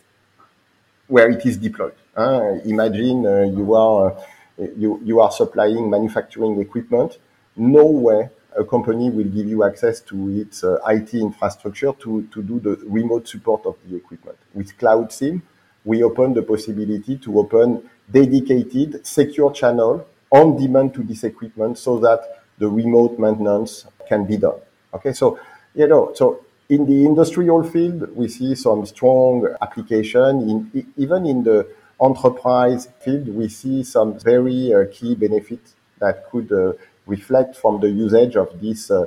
where 1.08 1.30
it 1.30 1.44
is 1.44 1.56
deployed. 1.56 1.94
Uh, 2.16 2.58
imagine 2.64 3.26
uh, 3.26 3.42
you 3.42 3.74
are 3.74 4.12
uh, 4.12 4.64
you, 4.76 5.00
you 5.04 5.20
are 5.20 5.30
supplying 5.30 5.88
manufacturing 5.88 6.60
equipment. 6.60 7.18
No 7.56 7.84
way 7.86 8.28
a 8.56 8.64
company 8.64 9.10
will 9.10 9.24
give 9.24 9.46
you 9.46 9.64
access 9.64 10.00
to 10.00 10.28
its 10.30 10.64
uh, 10.64 10.78
IT 10.88 11.14
infrastructure 11.14 11.92
to, 11.92 12.26
to 12.32 12.42
do 12.42 12.58
the 12.58 12.76
remote 12.86 13.28
support 13.28 13.64
of 13.66 13.76
the 13.86 13.96
equipment. 13.96 14.36
With 14.54 14.76
Cloud 14.78 15.12
SIM, 15.12 15.42
we 15.84 16.02
open 16.02 16.34
the 16.34 16.42
possibility 16.42 17.16
to 17.18 17.38
open 17.38 17.88
dedicated 18.10 19.06
secure 19.06 19.52
channel 19.52 20.06
on 20.30 20.56
demand 20.60 20.94
to 20.94 21.02
this 21.02 21.24
equipment 21.24 21.78
so 21.78 21.98
that 21.98 22.42
the 22.58 22.68
remote 22.68 23.18
maintenance 23.18 23.86
can 24.08 24.26
be 24.26 24.36
done. 24.36 24.60
Okay, 24.94 25.12
so 25.12 25.38
you 25.74 25.86
know, 25.86 26.12
so 26.14 26.44
in 26.68 26.86
the 26.86 27.04
industrial 27.06 27.62
field, 27.62 28.14
we 28.14 28.28
see 28.28 28.54
some 28.54 28.84
strong 28.84 29.46
application. 29.62 30.48
In, 30.50 30.92
even 30.96 31.26
in 31.26 31.44
the 31.44 31.68
enterprise 32.02 32.88
field, 33.00 33.28
we 33.28 33.48
see 33.48 33.82
some 33.82 34.18
very 34.18 34.74
uh, 34.74 34.84
key 34.92 35.14
benefits 35.14 35.74
that 36.00 36.28
could 36.30 36.52
uh, 36.52 36.72
reflect 37.06 37.56
from 37.56 37.80
the 37.80 37.88
usage 37.88 38.36
of 38.36 38.60
this 38.60 38.90
uh, 38.90 39.06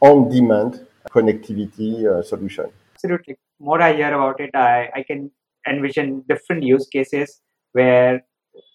on-demand 0.00 0.86
connectivity 1.10 2.06
uh, 2.06 2.22
solution. 2.22 2.66
Absolutely. 2.94 3.36
More 3.60 3.80
I 3.80 3.94
hear 3.94 4.14
about 4.14 4.40
it, 4.40 4.50
I, 4.54 4.90
I 4.94 5.02
can 5.02 5.30
envision 5.68 6.24
different 6.28 6.62
use 6.62 6.86
cases 6.88 7.40
where, 7.72 8.24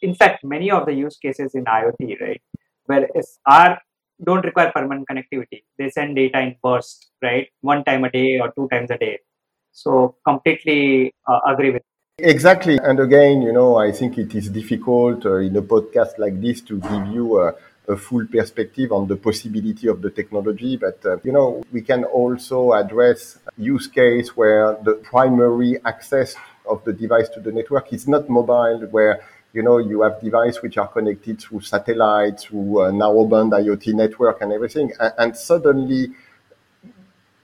in 0.02 0.14
fact, 0.16 0.44
many 0.44 0.72
of 0.72 0.86
the 0.86 0.94
use 0.94 1.18
cases 1.18 1.56
in 1.56 1.66
IoT, 1.66 2.20
right, 2.22 2.42
where 2.86 3.08
are 3.46 3.80
don't 4.24 4.44
require 4.44 4.72
permanent 4.76 5.08
connectivity. 5.10 5.64
They 5.78 5.90
send 5.90 6.16
data 6.16 6.40
in 6.42 6.56
bursts, 6.62 7.10
right? 7.22 7.48
One 7.62 7.84
time 7.84 8.04
a 8.04 8.12
day 8.12 8.40
or 8.40 8.52
two 8.52 8.68
times 8.72 8.92
a 8.92 8.98
day. 8.98 9.20
So 9.72 10.16
completely 10.26 11.14
uh, 11.28 11.40
agree 11.48 11.72
with. 11.72 11.84
Exactly. 12.18 12.78
And 12.84 13.00
again, 13.00 13.42
you 13.42 13.54
know, 13.54 13.78
I 13.78 13.92
think 13.92 14.18
it 14.18 14.36
is 14.36 14.50
difficult 14.50 15.26
uh, 15.26 15.36
in 15.36 15.56
a 15.56 15.62
podcast 15.62 16.18
like 16.18 16.42
this 16.42 16.60
to 16.62 16.80
give 16.80 17.08
you 17.08 17.40
a, 17.40 17.56
a, 17.88 17.96
full 17.96 18.26
perspective 18.28 18.92
on 18.92 19.08
the 19.08 19.16
possibility 19.16 19.88
of 19.88 20.02
the 20.02 20.10
technology. 20.10 20.76
But, 20.76 21.00
uh, 21.06 21.18
you 21.24 21.32
know, 21.32 21.64
we 21.72 21.82
can 21.82 22.04
also 22.04 22.74
address 22.74 23.40
use 23.58 23.88
case 23.88 24.36
where 24.36 24.78
the 24.84 24.96
primary 24.96 25.78
access 25.86 26.36
of 26.68 26.84
the 26.84 26.94
device 26.94 27.30
to 27.30 27.40
the 27.40 27.52
network 27.52 27.92
is 27.94 28.08
not 28.08 28.30
mobile, 28.30 28.88
where 28.92 29.22
you 29.54 29.64
know, 29.64 29.78
you 29.78 30.02
have 30.02 30.22
devices 30.22 30.62
which 30.62 30.78
are 30.78 30.88
connected 30.88 31.42
through 31.42 31.62
satellite, 31.62 32.40
through 32.40 32.82
a 32.82 32.92
narrowband 32.92 33.52
IoT 33.52 33.94
network 33.94 34.42
and 34.42 34.54
everything. 34.54 34.94
And, 35.00 35.14
and, 35.18 35.38
suddenly, 35.38 36.12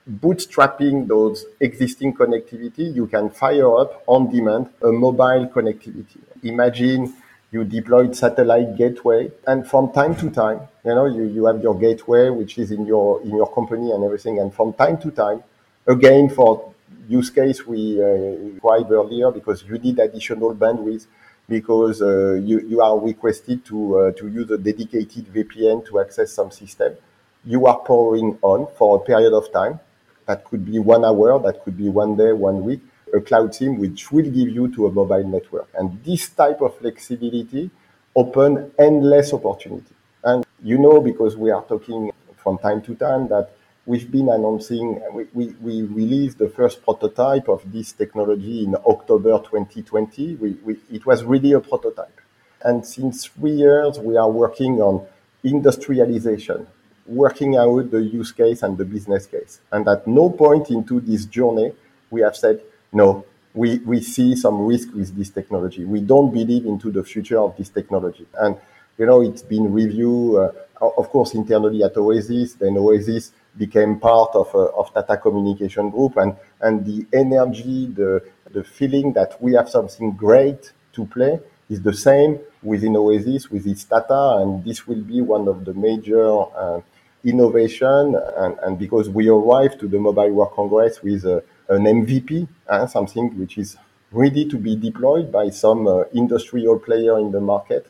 bootstrapping 0.10 1.08
those 1.08 1.46
existing 1.60 2.14
connectivity, 2.14 2.94
you 2.94 3.08
can 3.08 3.30
fire 3.32 3.76
up 3.80 4.04
on 4.06 4.30
demand 4.30 4.70
a 4.84 4.92
mobile 4.92 5.48
connectivity. 5.48 6.20
Imagine 6.44 7.12
you 7.52 7.64
deployed 7.64 8.16
satellite 8.16 8.76
gateway 8.78 9.32
and 9.48 9.68
from 9.68 9.92
time 9.92 10.16
to 10.18 10.30
time, 10.30 10.60
you 10.84 10.94
know, 10.94 11.06
you, 11.06 11.24
you 11.24 11.46
have 11.46 11.62
your 11.64 11.78
gateway, 11.80 12.30
which 12.30 12.60
is 12.60 12.72
in 12.72 12.86
your, 12.86 13.22
in 13.24 13.30
your 13.30 13.52
company 13.52 13.92
and 13.92 14.04
everything. 14.04 14.40
And 14.40 14.54
from 14.54 14.74
time 14.74 15.00
to 15.00 15.10
time, 15.10 15.42
again, 15.88 16.30
for 16.30 16.75
use 17.08 17.30
case 17.30 17.66
we 17.66 18.02
uh, 18.02 18.08
described 18.52 18.92
earlier, 18.92 19.32
because 19.32 19.64
you 19.64 19.78
need 19.78 20.00
additional 20.00 20.56
bandwidth, 20.56 21.08
because 21.48 22.02
uh, 22.02 22.34
you, 22.34 22.60
you 22.62 22.82
are 22.82 23.00
requested 23.00 23.64
to, 23.66 23.98
uh, 24.00 24.12
to 24.14 24.28
use 24.28 24.50
a 24.52 24.58
dedicated 24.58 25.26
VPN 25.34 25.86
to 25.88 26.00
access 26.00 26.32
some 26.34 26.52
system. 26.52 26.96
You 27.44 27.68
are 27.68 27.80
powering 27.80 28.38
on 28.42 28.68
for 28.78 28.98
a 28.98 29.00
period 29.00 29.34
of 29.34 29.52
time. 29.52 29.80
That 30.26 30.44
could 30.46 30.66
be 30.66 30.80
one 30.80 31.06
hour, 31.06 31.40
that 31.40 31.64
could 31.64 31.78
be 31.78 31.90
one 31.90 32.18
day, 32.18 32.32
one 32.32 32.64
week, 32.64 32.82
a 33.14 33.22
cloud 33.22 33.54
SIM 33.54 33.78
which 33.78 34.12
will 34.12 34.24
give 34.24 34.50
you 34.50 34.74
to 34.76 34.88
a 34.88 34.92
mobile 34.92 35.24
network. 35.24 35.70
And 35.76 36.04
this 36.04 36.30
type 36.30 36.62
of 36.62 36.78
flexibility 36.80 37.70
open 38.16 38.72
endless 38.80 39.34
opportunity. 39.34 39.94
And 40.24 40.46
you 40.64 40.78
know, 40.78 41.02
because 41.02 41.38
we 41.38 41.52
are 41.52 41.64
talking 41.64 42.12
from 42.38 42.58
time 42.58 42.82
to 42.84 42.96
time 42.96 43.28
that 43.28 43.55
we've 43.86 44.10
been 44.10 44.30
announcing, 44.30 45.02
uh, 45.08 45.12
we, 45.14 45.26
we, 45.34 45.54
we, 45.62 45.82
released 45.84 46.38
the 46.38 46.50
first 46.50 46.84
prototype 46.84 47.48
of 47.48 47.72
this 47.72 47.92
technology 47.92 48.64
in 48.64 48.76
October 48.76 49.38
2020. 49.40 50.36
We, 50.36 50.52
we, 50.64 50.78
it 50.92 51.06
was 51.06 51.24
really 51.24 51.54
a 51.54 51.60
prototype. 51.60 52.20
And 52.64 52.86
since 52.86 53.26
three 53.26 53.52
years, 53.52 54.00
we 54.00 54.18
are 54.18 54.30
working 54.30 54.82
on 54.82 55.06
industrialization, 55.44 56.66
working 57.06 57.56
out 57.56 57.92
the 57.92 58.02
use 58.02 58.32
case 58.32 58.64
and 58.64 58.78
the 58.78 58.86
business 58.86 59.28
case. 59.28 59.62
And 59.72 59.88
at 59.88 60.08
no 60.08 60.32
point 60.32 60.72
into 60.72 61.00
this 61.00 61.26
journey, 61.26 61.74
we 62.10 62.22
have 62.22 62.36
said, 62.36 62.62
no, 62.92 63.26
we, 63.54 63.78
we 63.80 64.02
see 64.02 64.36
some 64.36 64.66
risk 64.66 64.94
with 64.94 65.16
this 65.16 65.30
technology. 65.30 65.86
We 65.86 66.02
don't 66.02 66.34
believe 66.34 66.66
into 66.66 66.92
the 66.92 67.04
future 67.04 67.40
of 67.40 67.56
this 67.56 67.70
technology. 67.70 68.26
And, 68.40 68.58
you 68.98 69.06
know, 69.06 69.22
it's 69.22 69.42
been 69.42 69.72
reviewed, 69.72 70.38
uh, 70.38 70.52
of 70.98 71.10
course, 71.10 71.34
internally 71.34 71.84
at 71.84 71.96
Oasis, 71.98 72.54
then 72.54 72.78
Oasis 72.78 73.32
became 73.58 74.00
part 74.00 74.32
of, 74.36 74.54
uh, 74.54 74.66
of 74.78 74.94
Tata 74.94 75.18
Communication 75.18 75.90
Group. 75.90 76.18
And, 76.18 76.36
and 76.62 76.86
the 76.86 77.06
energy, 77.14 77.88
the, 77.88 78.24
the 78.52 78.64
feeling 78.64 79.14
that 79.14 79.42
we 79.42 79.54
have 79.54 79.70
something 79.70 80.12
great 80.12 80.72
to 80.94 81.06
play 81.06 81.40
is 81.70 81.82
the 81.82 81.94
same 81.94 82.40
within 82.62 82.96
Oasis, 82.96 83.50
with 83.50 83.66
its 83.68 83.84
Tata, 83.84 84.38
and 84.42 84.64
this 84.64 84.88
will 84.88 85.02
be 85.02 85.22
one 85.22 85.48
of 85.48 85.66
the 85.66 85.74
major 85.74 86.28
uh, 86.56 86.82
innovation. 87.24 88.16
And, 88.38 88.58
and, 88.64 88.80
because 88.80 89.10
we 89.10 89.30
arrived 89.30 89.80
to 89.80 89.88
the 89.88 90.00
Mobile 90.00 90.32
World 90.32 90.54
Congress 90.54 91.02
with 91.02 91.26
uh, 91.26 91.42
an 91.70 91.84
MVP, 91.84 92.48
uh, 92.68 92.88
something 92.88 93.38
which 93.40 93.58
is 93.58 93.78
ready 94.12 94.46
to 94.48 94.58
be 94.58 94.76
deployed 94.76 95.32
by 95.32 95.50
some 95.50 95.88
uh, 95.88 96.04
industrial 96.14 96.80
player 96.80 97.20
in 97.20 97.32
the 97.32 97.42
market, 97.42 97.88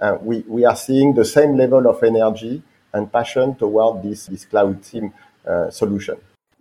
uh, 0.00 0.16
we, 0.20 0.40
we 0.46 0.64
are 0.64 0.76
seeing 0.76 1.14
the 1.14 1.24
same 1.24 1.56
level 1.56 1.88
of 1.88 2.02
energy 2.02 2.62
and 2.92 3.12
passion 3.12 3.54
toward 3.56 4.02
this, 4.02 4.26
this 4.26 4.44
cloud 4.44 4.84
SIM 4.84 5.12
uh, 5.46 5.70
solution. 5.70 6.16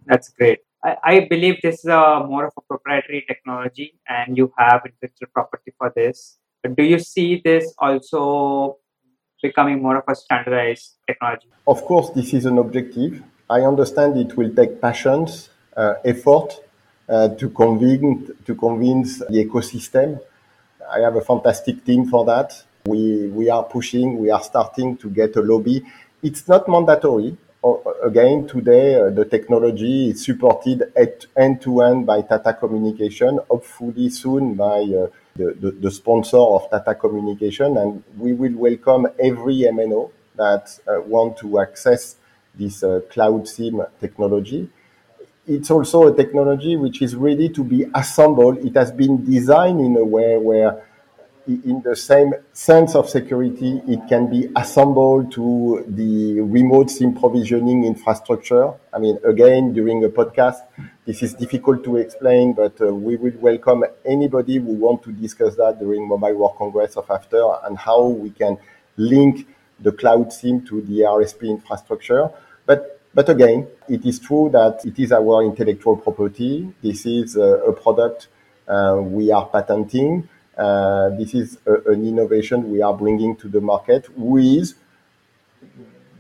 That's 0.06 0.30
great. 0.30 0.60
I, 0.84 0.96
I 1.04 1.28
believe 1.30 1.56
this 1.62 1.80
is 1.80 1.86
a 1.86 2.26
more 2.28 2.46
of 2.46 2.54
a 2.58 2.62
proprietary 2.62 3.26
technology 3.28 4.00
and 4.08 4.38
you 4.38 4.54
have 4.58 4.82
intellectual 4.86 5.30
property 5.34 5.74
for 5.78 5.92
this. 5.96 6.38
But 6.62 6.76
do 6.76 6.84
you 6.84 7.00
see 7.00 7.42
this 7.44 7.74
also 7.78 8.78
becoming 9.42 9.82
more 9.82 9.98
of 9.98 10.04
a 10.08 10.16
standardized 10.16 10.96
technology? 11.08 11.48
Of 11.68 11.84
course, 11.84 12.10
this 12.12 12.34
is 12.34 12.46
an 12.46 12.58
objective. 12.58 13.24
I 13.50 13.62
understand 13.62 14.18
it 14.18 14.36
will 14.38 14.54
take 14.54 14.82
patience, 14.82 15.50
uh, 15.76 15.96
effort 16.04 16.54
uh, 17.08 17.30
to 17.30 17.50
convince 17.50 18.32
to 18.46 18.56
convince 18.56 19.20
the 19.20 19.46
ecosystem. 19.46 20.20
I 20.92 21.00
have 21.02 21.16
a 21.16 21.22
fantastic 21.22 21.86
team 21.86 22.08
for 22.08 22.26
that. 22.26 22.50
We 22.86 23.15
we 23.36 23.50
are 23.50 23.64
pushing. 23.64 24.18
We 24.18 24.32
are 24.32 24.42
starting 24.42 24.98
to 24.98 25.10
get 25.10 25.36
a 25.36 25.42
lobby. 25.42 25.84
It's 26.24 26.48
not 26.48 26.68
mandatory. 26.68 27.38
Again, 28.04 28.48
today 28.48 29.02
uh, 29.02 29.10
the 29.10 29.26
technology 29.26 30.12
is 30.12 30.24
supported 30.24 30.94
end 31.36 31.62
to 31.62 31.82
end 31.82 32.06
by 32.06 32.22
Tata 32.22 32.54
Communication, 32.54 33.40
hopefully 33.50 34.10
soon 34.10 34.54
by 34.54 34.82
uh, 34.82 35.08
the, 35.36 35.58
the, 35.60 35.72
the, 35.72 35.90
sponsor 35.90 36.38
of 36.38 36.70
Tata 36.70 36.94
Communication, 36.94 37.76
and 37.78 38.04
we 38.20 38.34
will 38.34 38.56
welcome 38.56 39.08
every 39.20 39.62
MNO 39.62 40.12
that 40.36 40.80
uh, 40.88 41.02
want 41.02 41.38
to 41.38 41.60
access 41.60 42.18
this 42.54 42.84
uh, 42.84 43.02
cloud 43.10 43.48
SIM 43.48 43.82
technology. 44.00 44.70
It's 45.48 45.72
also 45.72 46.14
a 46.14 46.16
technology 46.16 46.76
which 46.76 47.02
is 47.02 47.16
ready 47.16 47.50
to 47.50 47.64
be 47.64 47.88
assembled. 47.96 48.60
It 48.60 48.76
has 48.76 48.92
been 48.92 49.26
designed 49.26 49.80
in 49.82 49.98
a 49.98 50.06
way 50.06 50.38
where 50.38 50.84
in 51.48 51.82
the 51.84 51.96
same 51.96 52.34
sense 52.54 52.96
of 52.96 53.10
security, 53.10 53.82
it 53.88 54.00
can 54.08 54.30
be 54.30 54.50
assembled 54.56 55.32
to 55.34 55.86
the 55.88 56.42
remote 56.42 56.90
SIM 56.90 57.14
provisioning 57.14 57.86
infrastructure. 57.86 58.74
I 58.94 59.00
mean, 59.00 59.20
again, 59.24 59.74
during 59.74 60.04
a 60.04 60.10
podcast, 60.10 60.60
this 61.06 61.22
is 61.22 61.34
difficult 61.34 61.84
to 61.84 61.98
explain, 61.98 62.54
but 62.54 62.80
uh, 62.82 62.94
we 62.94 63.16
will 63.16 63.38
welcome 63.40 63.84
anybody 64.06 64.58
who 64.58 64.74
want 64.74 65.04
to 65.04 65.12
discuss 65.12 65.56
that 65.56 65.80
during 65.80 66.08
Mobile 66.08 66.34
World 66.34 66.56
Congress 66.58 66.98
of 66.98 67.10
after 67.12 67.44
and 67.64 67.78
how 67.78 68.08
we 68.08 68.32
can 68.32 68.58
link 68.98 69.48
the 69.80 69.92
cloud 69.92 70.34
SIM 70.34 70.66
to 70.68 70.82
the 70.82 71.02
RSP 71.02 71.50
infrastructure. 71.50 72.30
But 72.66 72.92
But 73.16 73.30
again, 73.30 73.68
it 73.88 74.06
is 74.06 74.20
true 74.20 74.50
that 74.52 74.84
it 74.84 75.00
is 75.00 75.14
our 75.14 75.42
intellectual 75.42 75.96
property. 75.96 76.68
This 76.84 77.06
is 77.06 77.38
a, 77.38 77.72
a 77.72 77.74
product 77.74 78.28
uh, 78.68 78.98
we 79.00 79.32
are 79.32 79.48
patenting. 79.48 80.28
Uh, 80.58 81.10
this 81.18 81.34
is 81.34 81.58
a, 81.66 81.92
an 81.92 82.08
innovation 82.08 82.72
we 82.72 82.82
are 82.82 82.94
bringing 82.94 83.36
to 83.36 83.50
the 83.50 83.60
market 83.60 84.08
with 84.18 84.74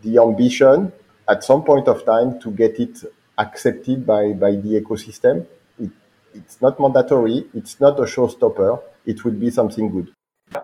the 0.03 0.17
ambition 0.17 0.91
at 1.29 1.43
some 1.43 1.63
point 1.63 1.87
of 1.87 2.05
time 2.05 2.39
to 2.39 2.51
get 2.51 2.79
it 2.79 3.03
accepted 3.37 4.05
by, 4.05 4.33
by 4.33 4.51
the 4.51 4.81
ecosystem. 4.81 5.45
It, 5.79 5.89
it's 6.33 6.61
not 6.61 6.79
mandatory. 6.79 7.45
It's 7.53 7.79
not 7.79 7.99
a 7.99 8.03
showstopper. 8.03 8.81
It 9.05 9.23
will 9.23 9.33
be 9.33 9.49
something 9.49 9.89
good. 9.89 10.13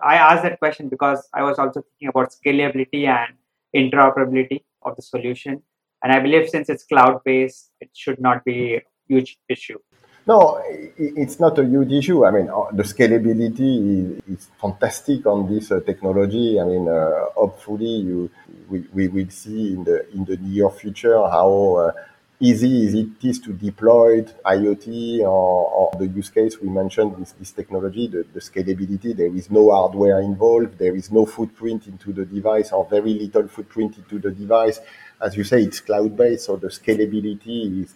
I 0.02 0.16
asked 0.16 0.42
that 0.44 0.58
question 0.58 0.88
because 0.88 1.26
I 1.34 1.42
was 1.42 1.58
also 1.58 1.82
thinking 1.82 2.08
about 2.08 2.32
scalability 2.32 3.06
and 3.06 3.34
interoperability 3.74 4.62
of 4.82 4.96
the 4.96 5.02
solution. 5.02 5.62
And 6.02 6.12
I 6.12 6.20
believe 6.20 6.48
since 6.48 6.68
it's 6.68 6.84
cloud 6.84 7.20
based, 7.24 7.70
it 7.80 7.90
should 7.94 8.20
not 8.20 8.44
be 8.44 8.76
a 8.76 8.82
huge 9.08 9.38
issue. 9.48 9.78
No, 10.24 10.62
it's 10.96 11.40
not 11.40 11.58
a 11.58 11.64
huge 11.64 11.92
issue. 11.92 12.24
I 12.24 12.30
mean, 12.30 12.48
uh, 12.48 12.70
the 12.72 12.84
scalability 12.84 14.20
is, 14.28 14.38
is 14.38 14.48
fantastic 14.60 15.26
on 15.26 15.52
this 15.52 15.72
uh, 15.72 15.80
technology. 15.80 16.60
I 16.60 16.64
mean, 16.64 16.88
uh, 16.88 17.26
hopefully, 17.34 17.96
you 18.06 18.30
we, 18.68 18.86
we 18.92 19.08
will 19.08 19.30
see 19.30 19.72
in 19.72 19.82
the 19.82 20.08
in 20.12 20.24
the 20.24 20.36
near 20.36 20.70
future 20.70 21.16
how 21.16 21.74
uh, 21.74 21.92
easy 22.38 23.00
it 23.00 23.28
is 23.28 23.40
to 23.40 23.52
deploy 23.52 24.22
IoT 24.22 25.20
or, 25.20 25.70
or, 25.70 25.90
the 25.98 26.06
use 26.08 26.28
case 26.28 26.60
we 26.60 26.68
mentioned 26.68 27.16
with 27.16 27.38
this 27.38 27.52
technology, 27.52 28.08
the, 28.08 28.26
the, 28.32 28.40
scalability. 28.40 29.16
There 29.16 29.34
is 29.34 29.48
no 29.48 29.70
hardware 29.70 30.20
involved. 30.20 30.76
There 30.78 30.96
is 30.96 31.12
no 31.12 31.24
footprint 31.24 31.86
into 31.86 32.12
the 32.12 32.24
device 32.24 32.72
or 32.72 32.84
very 32.86 33.14
little 33.14 33.46
footprint 33.46 33.96
into 33.96 34.18
the 34.18 34.32
device. 34.32 34.80
As 35.20 35.36
you 35.36 35.44
say, 35.44 35.62
it's 35.62 35.78
cloud 35.78 36.16
based, 36.16 36.46
so 36.46 36.56
the 36.56 36.66
scalability 36.66 37.84
is 37.84 37.94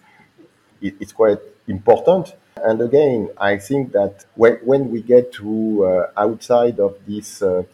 it's 0.80 1.12
quite 1.12 1.38
important. 1.66 2.35
And 2.56 2.80
again, 2.80 3.30
I 3.38 3.59
think 3.59 3.92
that 3.92 4.25
when, 4.35 4.54
when 4.56 4.90
we 4.90 5.02
get 5.02 5.33
to 5.35 5.85
uh, 5.85 6.11
outside 6.16 6.80
of 6.80 6.97
this 7.06 7.42
uh, 7.42 7.64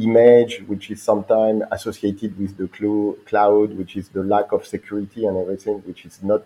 image, 0.00 0.62
which 0.66 0.90
is 0.90 1.02
sometimes 1.02 1.62
associated 1.70 2.38
with 2.38 2.56
the 2.56 2.68
cl- 2.76 3.16
cloud, 3.26 3.76
which 3.76 3.96
is 3.96 4.08
the 4.08 4.22
lack 4.22 4.52
of 4.52 4.66
security 4.66 5.26
and 5.26 5.36
everything, 5.36 5.78
which 5.80 6.04
is 6.04 6.22
not 6.22 6.42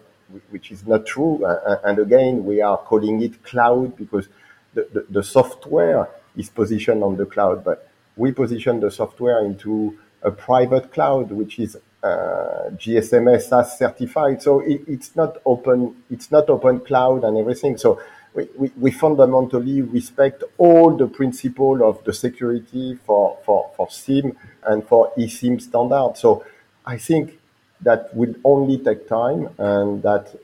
which 0.50 0.70
is 0.70 0.86
not 0.86 1.06
true. 1.06 1.44
Uh, 1.44 1.80
and 1.84 1.98
again, 1.98 2.44
we 2.44 2.60
are 2.60 2.78
calling 2.78 3.20
it 3.20 3.42
cloud 3.42 3.96
because 3.96 4.28
the, 4.74 4.86
the, 4.92 5.06
the 5.10 5.22
software 5.24 6.08
is 6.36 6.48
positioned 6.48 7.02
on 7.02 7.16
the 7.16 7.26
cloud, 7.26 7.64
but 7.64 7.88
we 8.16 8.30
position 8.30 8.78
the 8.78 8.90
software 8.90 9.44
into 9.44 9.98
a 10.22 10.30
private 10.30 10.92
cloud, 10.92 11.32
which 11.32 11.58
is 11.58 11.76
uh, 12.02 12.70
GSMA 12.72 13.40
SAS 13.42 13.78
certified. 13.78 14.42
So 14.42 14.60
it, 14.60 14.82
it's 14.86 15.14
not 15.16 15.38
open. 15.44 16.02
It's 16.10 16.30
not 16.30 16.48
open 16.48 16.80
cloud 16.80 17.24
and 17.24 17.36
everything. 17.36 17.76
So 17.76 18.00
we, 18.34 18.48
we, 18.56 18.72
we, 18.76 18.90
fundamentally 18.90 19.82
respect 19.82 20.44
all 20.56 20.96
the 20.96 21.08
principle 21.08 21.82
of 21.82 22.02
the 22.04 22.12
security 22.12 22.98
for, 23.04 23.38
for, 23.44 23.70
for 23.76 23.90
SIM 23.90 24.36
and 24.64 24.86
for 24.86 25.12
eSIM 25.18 25.60
standard. 25.60 26.12
So 26.16 26.44
I 26.86 26.96
think 26.96 27.38
that 27.80 28.14
will 28.14 28.34
only 28.44 28.78
take 28.78 29.08
time 29.08 29.48
and 29.58 30.02
that 30.02 30.34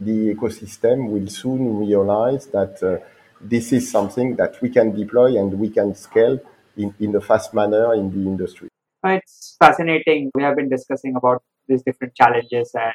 the 0.00 0.34
ecosystem 0.34 1.08
will 1.08 1.28
soon 1.28 1.78
realize 1.78 2.46
that 2.48 2.82
uh, 2.82 3.04
this 3.40 3.72
is 3.72 3.90
something 3.90 4.36
that 4.36 4.60
we 4.60 4.68
can 4.68 4.94
deploy 4.94 5.38
and 5.38 5.58
we 5.58 5.70
can 5.70 5.94
scale 5.94 6.38
in, 6.76 6.94
in 7.00 7.14
a 7.16 7.20
fast 7.20 7.54
manner 7.54 7.94
in 7.94 8.10
the 8.10 8.28
industry. 8.28 8.71
It's 9.04 9.56
fascinating. 9.58 10.30
We 10.34 10.42
have 10.42 10.56
been 10.56 10.68
discussing 10.68 11.16
about 11.16 11.42
these 11.66 11.82
different 11.82 12.14
challenges, 12.14 12.70
and 12.74 12.94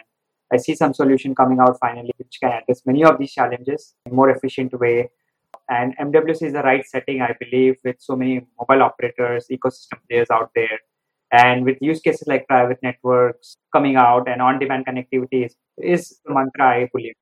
I 0.52 0.58
see 0.58 0.76
some 0.76 0.94
solution 0.94 1.36
coming 1.36 1.60
out 1.60 1.78
finally, 1.80 2.12
which 2.18 2.38
can 2.42 2.52
address 2.54 2.82
many 2.86 3.04
of 3.04 3.18
these 3.18 3.34
challenges 3.34 3.94
in 4.06 4.16
more 4.16 4.30
efficient 4.30 4.78
way. 4.80 5.10
And 5.70 5.98
MWC 5.98 6.44
is 6.44 6.54
the 6.54 6.64
right 6.64 6.86
setting, 6.86 7.22
I 7.22 7.36
believe, 7.40 7.76
with 7.84 7.98
so 8.00 8.16
many 8.16 8.48
mobile 8.58 8.84
operators, 8.84 9.48
ecosystem 9.52 10.00
players 10.10 10.30
out 10.32 10.52
there, 10.56 10.80
and 11.32 11.66
with 11.66 11.78
use 11.82 12.00
cases 12.00 12.28
like 12.28 12.48
private 12.48 12.80
networks 12.82 13.58
coming 13.74 13.98
out 13.98 14.30
and 14.30 14.42
on-demand 14.42 14.86
connectivity 14.86 15.46
is, 15.46 15.56
is 15.78 16.20
the 16.26 16.34
mantra 16.34 16.68
I 16.68 16.90
believe. 16.94 17.16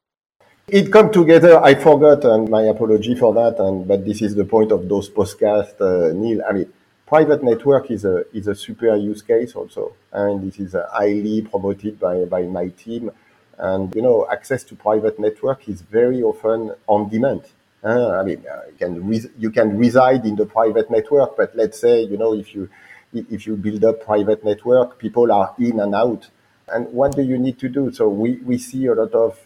It 0.67 0.91
come 0.91 1.11
together. 1.11 1.63
I 1.63 1.75
forgot, 1.75 2.23
and 2.25 2.49
my 2.49 2.63
apology 2.63 3.15
for 3.15 3.33
that. 3.33 3.59
And 3.59 3.87
but 3.87 4.05
this 4.05 4.21
is 4.21 4.35
the 4.35 4.45
point 4.45 4.71
of 4.71 4.89
those 4.89 5.09
podcasts, 5.09 5.79
uh, 5.79 6.13
Neil. 6.13 6.41
I 6.47 6.53
mean, 6.53 6.73
private 7.05 7.43
network 7.43 7.91
is 7.91 8.05
a 8.05 8.25
is 8.35 8.47
a 8.47 8.55
super 8.55 8.95
use 8.95 9.21
case 9.21 9.55
also, 9.55 9.93
and 10.11 10.43
this 10.45 10.59
is 10.59 10.75
uh, 10.75 10.87
highly 10.91 11.41
promoted 11.41 11.99
by 11.99 12.25
by 12.25 12.43
my 12.43 12.69
team. 12.69 13.11
And 13.57 13.93
you 13.95 14.01
know, 14.01 14.27
access 14.31 14.63
to 14.65 14.75
private 14.75 15.19
network 15.19 15.69
is 15.69 15.81
very 15.81 16.21
often 16.21 16.73
on 16.87 17.09
demand. 17.09 17.43
Uh, 17.83 18.11
I 18.19 18.23
mean, 18.23 18.43
uh, 18.51 18.61
you 18.69 18.77
can 18.77 19.07
res- 19.07 19.29
you 19.37 19.51
can 19.51 19.77
reside 19.77 20.25
in 20.25 20.35
the 20.35 20.45
private 20.45 20.89
network, 20.91 21.37
but 21.37 21.55
let's 21.55 21.79
say 21.79 22.01
you 22.01 22.17
know 22.17 22.33
if 22.33 22.53
you 22.55 22.69
if 23.13 23.47
you 23.47 23.55
build 23.55 23.83
up 23.85 24.03
private 24.03 24.43
network, 24.43 24.97
people 24.99 25.31
are 25.31 25.53
in 25.59 25.79
and 25.79 25.95
out. 25.95 26.29
And 26.67 26.91
what 26.91 27.15
do 27.15 27.21
you 27.21 27.37
need 27.37 27.59
to 27.59 27.69
do? 27.69 27.91
So 27.91 28.09
we, 28.09 28.37
we 28.37 28.57
see 28.57 28.87
a 28.87 28.95
lot 28.95 29.13
of 29.13 29.39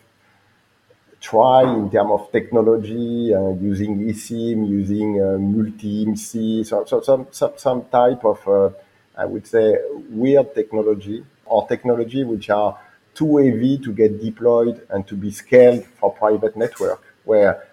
try 1.22 1.64
in 1.64 1.90
terms 1.92 2.12
of 2.12 2.32
technology, 2.32 3.34
uh, 3.34 3.50
using 3.60 4.00
eSIM, 4.00 4.68
using 4.68 5.22
uh, 5.22 5.38
multi-IMSI, 5.38 6.66
so, 6.66 6.86
so 6.86 7.02
some, 7.02 7.28
some, 7.32 7.54
some 7.58 7.86
type 7.86 8.24
of, 8.24 8.48
uh, 8.48 8.70
I 9.18 9.26
would 9.26 9.46
say, 9.46 9.78
weird 10.10 10.56
technology 10.56 11.26
or 11.46 11.68
technology 11.68 12.24
which 12.24 12.50
are 12.50 12.80
too 13.14 13.38
heavy 13.38 13.78
to 13.80 13.92
get 13.92 14.22
deployed 14.22 14.86
and 14.90 15.06
to 15.08 15.16
be 15.16 15.32
scaled 15.32 15.86
for 16.00 16.14
private 16.14 16.56
network, 16.56 17.04
where 17.26 17.68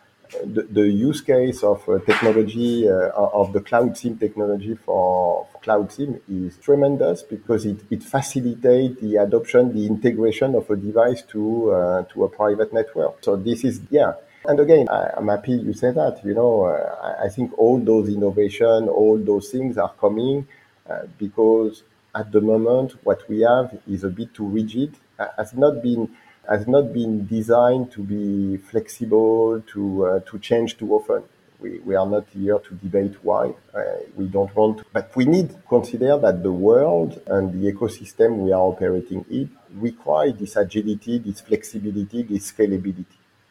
the, 0.44 0.62
the 0.62 0.88
use 0.88 1.20
case 1.20 1.62
of 1.62 1.88
uh, 1.88 1.98
technology 2.00 2.88
uh, 2.88 3.10
of 3.14 3.52
the 3.52 3.60
cloud 3.60 3.96
SIM 3.96 4.18
technology 4.18 4.74
for, 4.74 5.46
cloud 5.62 5.90
SIM 5.90 6.20
is 6.28 6.56
tremendous 6.58 7.22
because 7.22 7.66
it, 7.66 7.80
it 7.90 8.02
facilitates 8.02 9.00
the 9.00 9.16
adoption, 9.16 9.74
the 9.74 9.86
integration 9.86 10.54
of 10.54 10.70
a 10.70 10.76
device 10.76 11.22
to 11.22 11.72
uh, 11.72 12.02
to 12.04 12.24
a 12.24 12.28
private 12.28 12.72
network. 12.72 13.16
So 13.22 13.36
this 13.36 13.64
is 13.64 13.80
yeah. 13.90 14.12
And 14.44 14.60
again, 14.60 14.88
I, 14.88 15.14
am 15.16 15.26
happy 15.26 15.52
you 15.52 15.72
say 15.72 15.90
that. 15.90 16.20
You 16.24 16.34
know, 16.34 16.64
uh, 16.66 17.16
I, 17.24 17.28
think 17.28 17.58
all 17.58 17.80
those 17.80 18.08
innovation, 18.08 18.88
all 18.88 19.18
those 19.18 19.50
things 19.50 19.76
are 19.76 19.92
coming 20.00 20.46
uh, 20.88 21.06
because 21.18 21.82
at 22.14 22.30
the 22.30 22.40
moment 22.40 22.94
what 23.02 23.28
we 23.28 23.40
have 23.40 23.76
is 23.88 24.04
a 24.04 24.08
bit 24.08 24.34
too 24.34 24.46
rigid. 24.46 24.94
Has 25.36 25.54
not 25.54 25.82
been 25.82 26.14
has 26.48 26.66
not 26.66 26.92
been 26.92 27.26
designed 27.26 27.90
to 27.92 28.02
be 28.02 28.56
flexible, 28.56 29.62
to, 29.72 30.06
uh, 30.06 30.20
to 30.20 30.38
change 30.38 30.78
too 30.78 30.92
often. 30.92 31.22
We, 31.58 31.78
we 31.80 31.94
are 31.94 32.06
not 32.06 32.26
here 32.32 32.58
to 32.58 32.74
debate 32.74 33.16
why. 33.22 33.54
Uh, 33.74 33.82
we 34.14 34.26
don't 34.26 34.54
want 34.54 34.78
to, 34.78 34.84
but 34.92 35.10
we 35.16 35.24
need 35.24 35.50
to 35.50 35.56
consider 35.68 36.18
that 36.18 36.42
the 36.42 36.52
world 36.52 37.20
and 37.26 37.52
the 37.52 37.72
ecosystem 37.72 38.38
we 38.38 38.52
are 38.52 38.60
operating 38.60 39.24
in 39.30 39.50
require 39.74 40.32
this 40.32 40.56
agility, 40.56 41.18
this 41.18 41.40
flexibility, 41.40 42.22
this 42.22 42.52
scalability. 42.52 43.04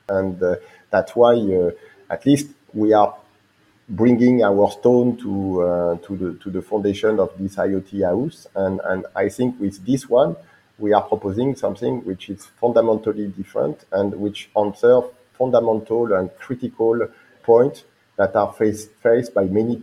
And 0.08 0.42
uh, 0.42 0.56
that's 0.92 1.16
why, 1.16 1.34
uh, 1.34 1.72
at 2.10 2.26
least, 2.26 2.50
we 2.74 2.94
are 2.94 3.16
bringing 3.90 4.44
our 4.44 4.70
stone 4.72 5.18
to, 5.18 5.64
uh, 5.64 5.98
to, 5.98 6.16
the, 6.16 6.34
to 6.44 6.50
the 6.50 6.62
foundation 6.62 7.20
of 7.20 7.32
this 7.38 7.56
IoT 7.56 8.04
house. 8.04 8.48
And, 8.56 8.80
and 8.84 9.06
I 9.16 9.30
think 9.30 9.60
with 9.60 9.84
this 9.86 10.08
one, 10.08 10.36
we 10.78 10.94
are 10.94 11.02
proposing 11.02 11.56
something 11.56 12.04
which 12.06 12.30
is 12.30 12.46
fundamentally 12.60 13.28
different 13.28 13.86
and 13.92 14.14
which 14.14 14.50
answers 14.58 15.04
fundamental 15.38 16.14
and 16.14 16.30
critical 16.38 17.08
points 17.44 17.84
that 18.18 18.36
are 18.36 18.52
faced, 18.54 18.92
faced 19.04 19.34
by 19.34 19.44
many 19.46 19.82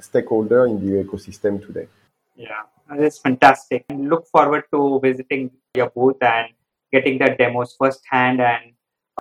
stakeholders 0.00 0.68
in 0.70 0.78
the 0.84 1.02
ecosystem 1.02 1.64
today. 1.64 1.88
Yeah, 2.36 2.62
that's 2.96 3.18
fantastic. 3.18 3.84
Look 3.92 4.26
forward 4.28 4.64
to 4.72 5.00
visiting 5.02 5.50
your 5.74 5.90
booth 5.90 6.22
and 6.22 6.48
getting 6.92 7.18
the 7.18 7.34
demos 7.38 7.74
firsthand 7.78 8.40
and 8.40 8.72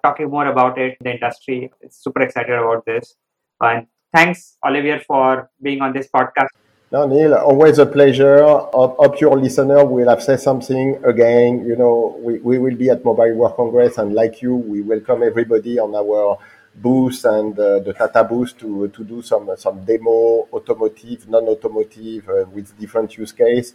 talking 0.03 0.29
more 0.29 0.47
about 0.47 0.77
it 0.77 0.97
the 1.01 1.13
industry. 1.13 1.71
It's 1.81 2.03
super 2.03 2.21
excited 2.21 2.53
about 2.53 2.85
this. 2.85 3.15
And 3.59 3.87
thanks, 4.13 4.57
Olivier, 4.65 4.99
for 4.99 5.49
being 5.61 5.81
on 5.81 5.93
this 5.93 6.07
podcast. 6.13 6.49
No, 6.89 7.05
Neil, 7.05 7.33
always 7.33 7.79
a 7.79 7.85
pleasure. 7.85 8.45
Hope, 8.47 9.19
your 9.19 9.37
listener 9.37 9.83
will 9.83 10.07
have 10.07 10.23
said 10.23 10.39
something 10.39 10.97
again. 11.03 11.65
You 11.65 11.75
know, 11.75 12.17
we, 12.21 12.39
we 12.39 12.57
will 12.59 12.77
be 12.77 12.89
at 12.89 13.03
Mobile 13.03 13.33
World 13.33 13.57
Congress, 13.57 13.97
and 13.97 14.13
like 14.13 14.41
you, 14.41 14.55
we 14.55 14.81
welcome 14.81 15.21
everybody 15.21 15.79
on 15.79 15.93
our 15.93 16.37
booth 16.75 17.25
and 17.25 17.59
uh, 17.59 17.79
the 17.79 17.91
Tata 17.93 18.23
booth 18.23 18.57
to 18.59 18.87
to 18.87 19.03
do 19.03 19.21
some 19.21 19.49
some 19.57 19.83
demo, 19.83 20.47
automotive, 20.53 21.27
non-automotive, 21.27 22.29
uh, 22.29 22.45
with 22.53 22.79
different 22.79 23.17
use 23.17 23.33
case. 23.33 23.73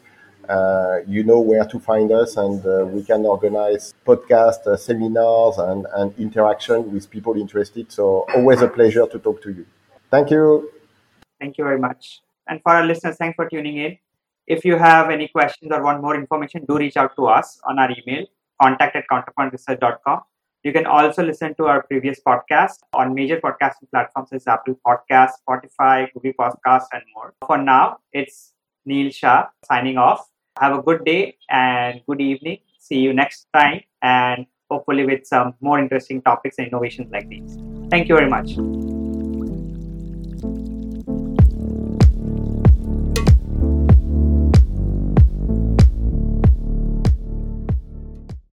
Uh, 0.48 1.00
you 1.06 1.22
know 1.22 1.38
where 1.40 1.66
to 1.66 1.78
find 1.78 2.10
us, 2.12 2.38
and 2.38 2.64
uh, 2.64 2.86
we 2.86 3.04
can 3.04 3.26
organize 3.26 3.92
podcast 4.06 4.66
uh, 4.66 4.74
seminars 4.74 5.58
and, 5.58 5.86
and 5.96 6.18
interaction 6.18 6.90
with 6.90 7.10
people 7.10 7.36
interested. 7.36 7.92
So 7.92 8.24
always 8.34 8.62
a 8.62 8.68
pleasure 8.68 9.06
to 9.06 9.18
talk 9.18 9.42
to 9.42 9.50
you. 9.52 9.66
Thank 10.10 10.30
you. 10.30 10.70
Thank 11.38 11.58
you 11.58 11.64
very 11.64 11.78
much. 11.78 12.22
And 12.48 12.60
for 12.62 12.72
our 12.72 12.84
listeners, 12.84 13.16
thanks 13.16 13.36
for 13.36 13.48
tuning 13.48 13.78
in. 13.78 13.98
If 14.46 14.64
you 14.64 14.76
have 14.76 15.10
any 15.10 15.28
questions 15.28 15.70
or 15.72 15.82
want 15.82 16.02
more 16.02 16.16
information, 16.16 16.64
do 16.66 16.76
reach 16.76 16.96
out 16.96 17.14
to 17.16 17.26
us 17.26 17.60
on 17.64 17.78
our 17.78 17.90
email, 17.90 18.26
contact 18.60 18.96
at 18.96 19.04
counterpointresearch.com. 19.10 20.22
You 20.64 20.72
can 20.72 20.86
also 20.86 21.24
listen 21.24 21.54
to 21.56 21.66
our 21.66 21.82
previous 21.82 22.20
podcast 22.20 22.78
on 22.94 23.14
major 23.14 23.40
podcasting 23.40 23.90
platforms 23.90 24.30
such 24.30 24.36
as 24.36 24.46
Apple 24.46 24.78
Podcasts, 24.86 25.32
Spotify, 25.46 26.12
Google 26.12 26.32
Podcasts, 26.38 26.86
and 26.92 27.02
more. 27.14 27.34
For 27.46 27.58
now, 27.58 27.98
it's 28.12 28.52
Neil 28.84 29.10
Shah 29.10 29.48
signing 29.64 29.98
off. 29.98 30.28
Have 30.60 30.78
a 30.78 30.82
good 30.82 31.04
day 31.04 31.36
and 31.50 32.00
good 32.06 32.20
evening. 32.20 32.58
See 32.78 32.98
you 32.98 33.12
next 33.12 33.46
time 33.52 33.80
and 34.02 34.46
hopefully 34.70 35.04
with 35.04 35.26
some 35.26 35.54
more 35.60 35.78
interesting 35.78 36.22
topics 36.22 36.58
and 36.58 36.68
innovations 36.68 37.10
like 37.10 37.28
these. 37.28 37.58
Thank 37.90 38.08
you 38.08 38.16
very 38.16 38.28
much. 38.28 39.01